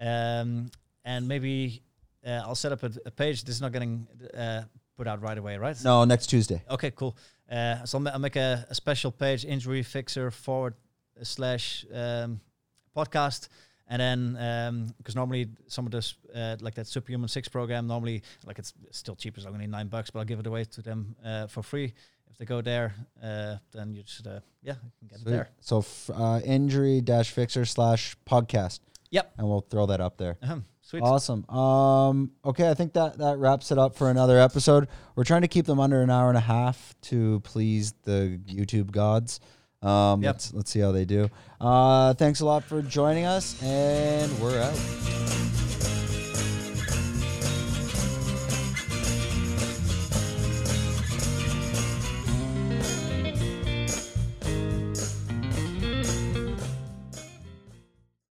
[0.00, 0.70] Um,
[1.04, 1.82] and maybe
[2.26, 3.44] uh, I'll set up a, a page.
[3.44, 4.06] This is not getting
[4.36, 4.62] uh,
[4.96, 5.76] put out right away, right?
[5.84, 6.62] No, next Tuesday.
[6.70, 7.16] Okay, cool.
[7.50, 10.74] Uh, so I'll make a, a special page, Injury Fixer forward
[11.22, 12.40] slash um,
[12.96, 13.48] podcast.
[13.90, 18.58] And then, because normally some of this, uh, like that Superhuman 6 program, normally, like
[18.58, 21.46] it's still cheap, it's only nine bucks, but I'll give it away to them uh,
[21.46, 21.94] for free.
[22.30, 25.48] If they go there, uh, then you just, uh, yeah, you can get it there.
[25.60, 28.80] So f- uh, injury dash fixer slash podcast.
[29.10, 29.32] Yep.
[29.38, 30.36] And we'll throw that up there.
[30.42, 31.02] Ahem, sweet.
[31.02, 31.48] Awesome.
[31.48, 34.88] Um, okay, I think that that wraps it up for another episode.
[35.16, 38.90] We're trying to keep them under an hour and a half to please the YouTube
[38.90, 39.40] gods.
[39.82, 40.34] Um, Yep.
[40.34, 41.30] Let's let's see how they do.
[41.60, 45.67] Uh, thanks a lot for joining us, and we're out.